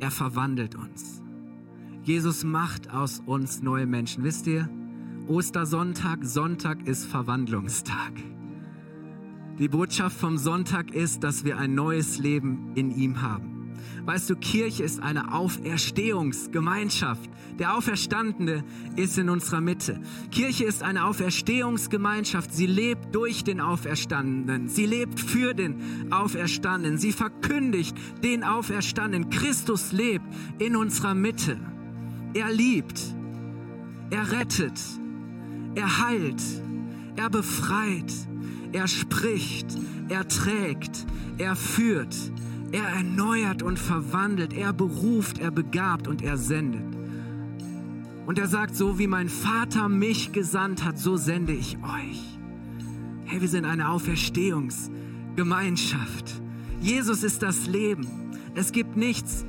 er 0.00 0.10
verwandelt 0.10 0.74
uns. 0.74 1.22
Jesus 2.04 2.44
macht 2.44 2.90
aus 2.90 3.20
uns 3.26 3.62
neue 3.62 3.86
Menschen. 3.86 4.24
Wisst 4.24 4.46
ihr, 4.46 4.68
Ostersonntag, 5.28 6.24
Sonntag 6.24 6.86
ist 6.86 7.06
Verwandlungstag. 7.06 8.12
Die 9.58 9.68
Botschaft 9.68 10.16
vom 10.18 10.38
Sonntag 10.38 10.92
ist, 10.92 11.22
dass 11.22 11.44
wir 11.44 11.58
ein 11.58 11.74
neues 11.74 12.18
Leben 12.18 12.72
in 12.74 12.90
ihm 12.90 13.22
haben. 13.22 13.72
Weißt 14.04 14.28
du, 14.30 14.36
Kirche 14.36 14.82
ist 14.82 15.00
eine 15.00 15.32
Auferstehungsgemeinschaft. 15.32 17.30
Der 17.58 17.76
Auferstandene 17.76 18.64
ist 18.96 19.18
in 19.18 19.28
unserer 19.28 19.60
Mitte. 19.60 20.00
Kirche 20.30 20.64
ist 20.64 20.82
eine 20.82 21.04
Auferstehungsgemeinschaft. 21.04 22.52
Sie 22.52 22.66
lebt 22.66 23.14
durch 23.14 23.44
den 23.44 23.60
Auferstandenen. 23.60 24.68
Sie 24.68 24.86
lebt 24.86 25.20
für 25.20 25.54
den 25.54 26.12
Auferstandenen. 26.12 26.98
Sie 26.98 27.12
verkündigt 27.12 27.96
den 28.22 28.42
Auferstandenen. 28.42 29.30
Christus 29.30 29.92
lebt 29.92 30.24
in 30.58 30.76
unserer 30.76 31.14
Mitte. 31.14 31.58
Er 32.34 32.50
liebt. 32.50 33.00
Er 34.10 34.32
rettet. 34.32 34.80
Er 35.74 36.06
heilt. 36.06 36.42
Er 37.16 37.30
befreit. 37.30 38.12
Er 38.72 38.88
spricht. 38.88 39.78
Er 40.08 40.26
trägt. 40.26 41.06
Er 41.38 41.54
führt. 41.56 42.16
Er 42.72 42.84
erneuert 42.84 43.62
und 43.62 43.78
verwandelt, 43.78 44.54
er 44.54 44.72
beruft, 44.72 45.38
er 45.38 45.50
begabt 45.50 46.08
und 46.08 46.22
er 46.22 46.38
sendet. 46.38 46.91
Und 48.26 48.38
er 48.38 48.46
sagt, 48.46 48.76
so 48.76 48.98
wie 48.98 49.06
mein 49.06 49.28
Vater 49.28 49.88
mich 49.88 50.32
gesandt 50.32 50.84
hat, 50.84 50.98
so 50.98 51.16
sende 51.16 51.52
ich 51.52 51.76
euch. 51.78 52.38
Hey, 53.24 53.40
wir 53.40 53.48
sind 53.48 53.64
eine 53.64 53.88
Auferstehungsgemeinschaft. 53.88 56.42
Jesus 56.80 57.24
ist 57.24 57.42
das 57.42 57.66
Leben. 57.66 58.06
Es 58.54 58.72
gibt 58.72 58.96
nichts 58.96 59.46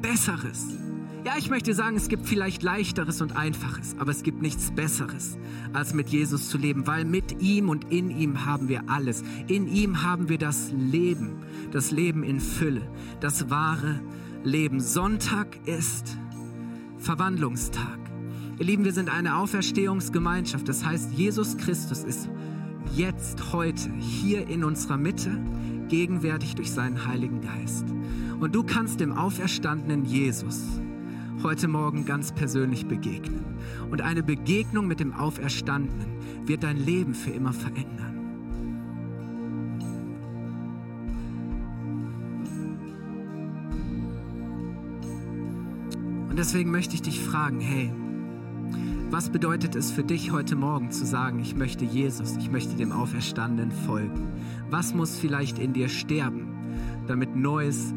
Besseres. 0.00 0.78
Ja, 1.24 1.34
ich 1.36 1.50
möchte 1.50 1.74
sagen, 1.74 1.96
es 1.96 2.08
gibt 2.08 2.26
vielleicht 2.26 2.62
leichteres 2.62 3.20
und 3.20 3.36
einfaches, 3.36 3.96
aber 3.98 4.12
es 4.12 4.22
gibt 4.22 4.40
nichts 4.42 4.70
Besseres, 4.70 5.36
als 5.72 5.92
mit 5.92 6.08
Jesus 6.08 6.48
zu 6.48 6.56
leben, 6.56 6.86
weil 6.86 7.04
mit 7.04 7.42
ihm 7.42 7.68
und 7.68 7.90
in 7.90 8.10
ihm 8.10 8.46
haben 8.46 8.68
wir 8.68 8.88
alles. 8.88 9.24
In 9.48 9.66
ihm 9.66 10.04
haben 10.04 10.28
wir 10.28 10.38
das 10.38 10.70
Leben, 10.70 11.42
das 11.72 11.90
Leben 11.90 12.22
in 12.22 12.38
Fülle, 12.38 12.88
das 13.18 13.50
wahre 13.50 14.00
Leben. 14.44 14.78
Sonntag 14.78 15.58
ist 15.66 16.16
Verwandlungstag. 16.98 18.05
Ihr 18.58 18.64
Lieben, 18.64 18.84
wir 18.86 18.92
sind 18.92 19.10
eine 19.10 19.36
Auferstehungsgemeinschaft. 19.36 20.66
Das 20.66 20.82
heißt, 20.82 21.12
Jesus 21.12 21.58
Christus 21.58 22.04
ist 22.04 22.30
jetzt, 22.94 23.52
heute, 23.52 23.90
hier 23.98 24.48
in 24.48 24.64
unserer 24.64 24.96
Mitte, 24.96 25.38
gegenwärtig 25.88 26.54
durch 26.54 26.72
seinen 26.72 27.06
Heiligen 27.06 27.42
Geist. 27.42 27.84
Und 28.40 28.54
du 28.54 28.62
kannst 28.62 29.00
dem 29.00 29.12
auferstandenen 29.12 30.06
Jesus 30.06 30.62
heute 31.42 31.68
Morgen 31.68 32.06
ganz 32.06 32.32
persönlich 32.32 32.86
begegnen. 32.86 33.44
Und 33.90 34.00
eine 34.00 34.22
Begegnung 34.22 34.86
mit 34.86 35.00
dem 35.00 35.12
Auferstandenen 35.12 36.46
wird 36.46 36.62
dein 36.62 36.78
Leben 36.78 37.12
für 37.14 37.32
immer 37.32 37.52
verändern. 37.52 38.14
Und 46.30 46.38
deswegen 46.38 46.70
möchte 46.70 46.94
ich 46.94 47.02
dich 47.02 47.20
fragen, 47.20 47.60
hey, 47.60 47.92
was 49.10 49.30
bedeutet 49.30 49.76
es 49.76 49.90
für 49.90 50.02
dich 50.02 50.32
heute 50.32 50.56
Morgen 50.56 50.90
zu 50.90 51.06
sagen, 51.06 51.38
ich 51.38 51.54
möchte 51.54 51.84
Jesus, 51.84 52.36
ich 52.36 52.50
möchte 52.50 52.74
dem 52.74 52.92
Auferstandenen 52.92 53.70
folgen? 53.70 54.28
Was 54.68 54.94
muss 54.94 55.18
vielleicht 55.18 55.58
in 55.58 55.72
dir 55.72 55.88
sterben, 55.88 56.48
damit 57.06 57.36
Neues 57.36 57.94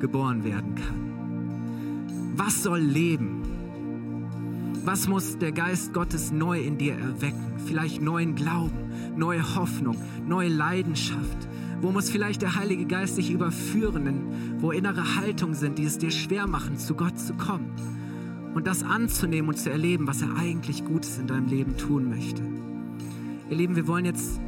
geboren 0.00 0.42
werden 0.42 0.74
kann? 0.74 2.32
Was 2.36 2.62
soll 2.62 2.80
leben? 2.80 3.42
Was 4.84 5.06
muss 5.06 5.38
der 5.38 5.52
Geist 5.52 5.92
Gottes 5.92 6.32
neu 6.32 6.60
in 6.60 6.78
dir 6.78 6.94
erwecken? 6.94 7.58
Vielleicht 7.66 8.02
neuen 8.02 8.34
Glauben, 8.34 8.90
neue 9.16 9.54
Hoffnung, 9.54 9.96
neue 10.26 10.48
Leidenschaft. 10.48 11.48
Wo 11.80 11.92
muss 11.92 12.10
vielleicht 12.10 12.42
der 12.42 12.56
Heilige 12.56 12.86
Geist 12.86 13.18
dich 13.18 13.30
überführen, 13.30 14.58
wo 14.58 14.72
innere 14.72 15.16
Haltungen 15.16 15.54
sind, 15.54 15.78
die 15.78 15.84
es 15.84 15.98
dir 15.98 16.10
schwer 16.10 16.46
machen, 16.46 16.76
zu 16.76 16.94
Gott 16.94 17.18
zu 17.18 17.34
kommen? 17.34 17.70
Und 18.54 18.66
das 18.66 18.82
anzunehmen 18.82 19.48
und 19.48 19.56
zu 19.56 19.70
erleben, 19.70 20.06
was 20.06 20.22
er 20.22 20.36
eigentlich 20.36 20.84
Gutes 20.84 21.18
in 21.18 21.26
deinem 21.26 21.46
Leben 21.46 21.76
tun 21.76 22.08
möchte. 22.08 22.42
Ihr 23.48 23.56
Lieben, 23.56 23.76
wir 23.76 23.86
wollen 23.86 24.04
jetzt 24.04 24.40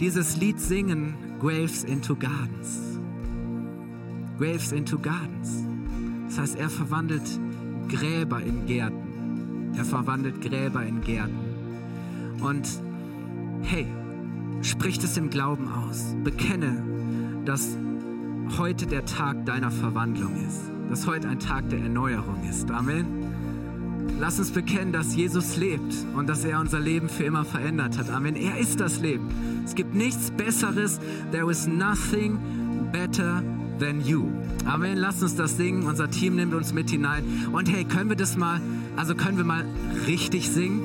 dieses 0.00 0.36
Lied 0.36 0.60
singen, 0.60 1.14
Graves 1.40 1.84
into 1.84 2.16
Gardens. 2.16 2.98
Graves 4.38 4.72
into 4.72 4.98
Gardens. 4.98 5.64
Das 6.28 6.38
heißt, 6.38 6.58
er 6.58 6.70
verwandelt 6.70 7.22
Gräber 7.88 8.40
in 8.40 8.66
Gärten. 8.66 9.74
Er 9.76 9.84
verwandelt 9.84 10.40
Gräber 10.40 10.84
in 10.84 11.00
Gärten. 11.00 11.38
Und 12.40 12.68
hey, 13.62 13.86
sprich 14.62 14.98
es 14.98 15.16
im 15.16 15.30
Glauben 15.30 15.68
aus. 15.68 16.16
Bekenne, 16.24 16.82
dass 17.44 17.76
heute 18.58 18.86
der 18.86 19.04
Tag 19.04 19.44
deiner 19.46 19.70
Verwandlung 19.70 20.36
ist 20.36 20.71
dass 20.92 21.06
heute 21.06 21.26
ein 21.26 21.38
Tag 21.38 21.70
der 21.70 21.78
Erneuerung 21.78 22.46
ist. 22.46 22.70
Amen. 22.70 23.06
Lass 24.20 24.38
uns 24.38 24.50
bekennen, 24.50 24.92
dass 24.92 25.16
Jesus 25.16 25.56
lebt 25.56 25.94
und 26.14 26.28
dass 26.28 26.44
er 26.44 26.60
unser 26.60 26.80
Leben 26.80 27.08
für 27.08 27.24
immer 27.24 27.46
verändert 27.46 27.96
hat. 27.96 28.10
Amen. 28.10 28.36
Er 28.36 28.58
ist 28.58 28.78
das 28.78 29.00
Leben. 29.00 29.26
Es 29.64 29.74
gibt 29.74 29.94
nichts 29.94 30.30
Besseres. 30.30 31.00
There 31.30 31.50
is 31.50 31.66
nothing 31.66 32.38
better 32.92 33.42
than 33.78 34.04
you. 34.04 34.26
Amen. 34.66 34.98
Lass 34.98 35.22
uns 35.22 35.34
das 35.34 35.56
singen. 35.56 35.84
Unser 35.84 36.10
Team 36.10 36.36
nimmt 36.36 36.52
uns 36.52 36.74
mit 36.74 36.90
hinein. 36.90 37.24
Und 37.52 37.70
hey, 37.72 37.84
können 37.84 38.10
wir 38.10 38.16
das 38.16 38.36
mal, 38.36 38.60
also 38.94 39.14
können 39.14 39.38
wir 39.38 39.44
mal 39.44 39.64
richtig 40.06 40.50
singen? 40.50 40.82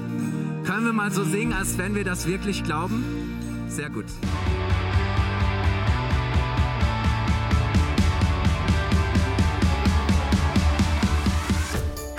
Können 0.66 0.86
wir 0.86 0.94
mal 0.94 1.12
so 1.12 1.26
singen, 1.26 1.52
als 1.52 1.78
wenn 1.78 1.96
wir 1.96 2.06
das 2.06 2.28
wirklich 2.28 2.64
glauben? 2.64 3.04
Sehr 3.68 3.90
gut. 3.90 4.06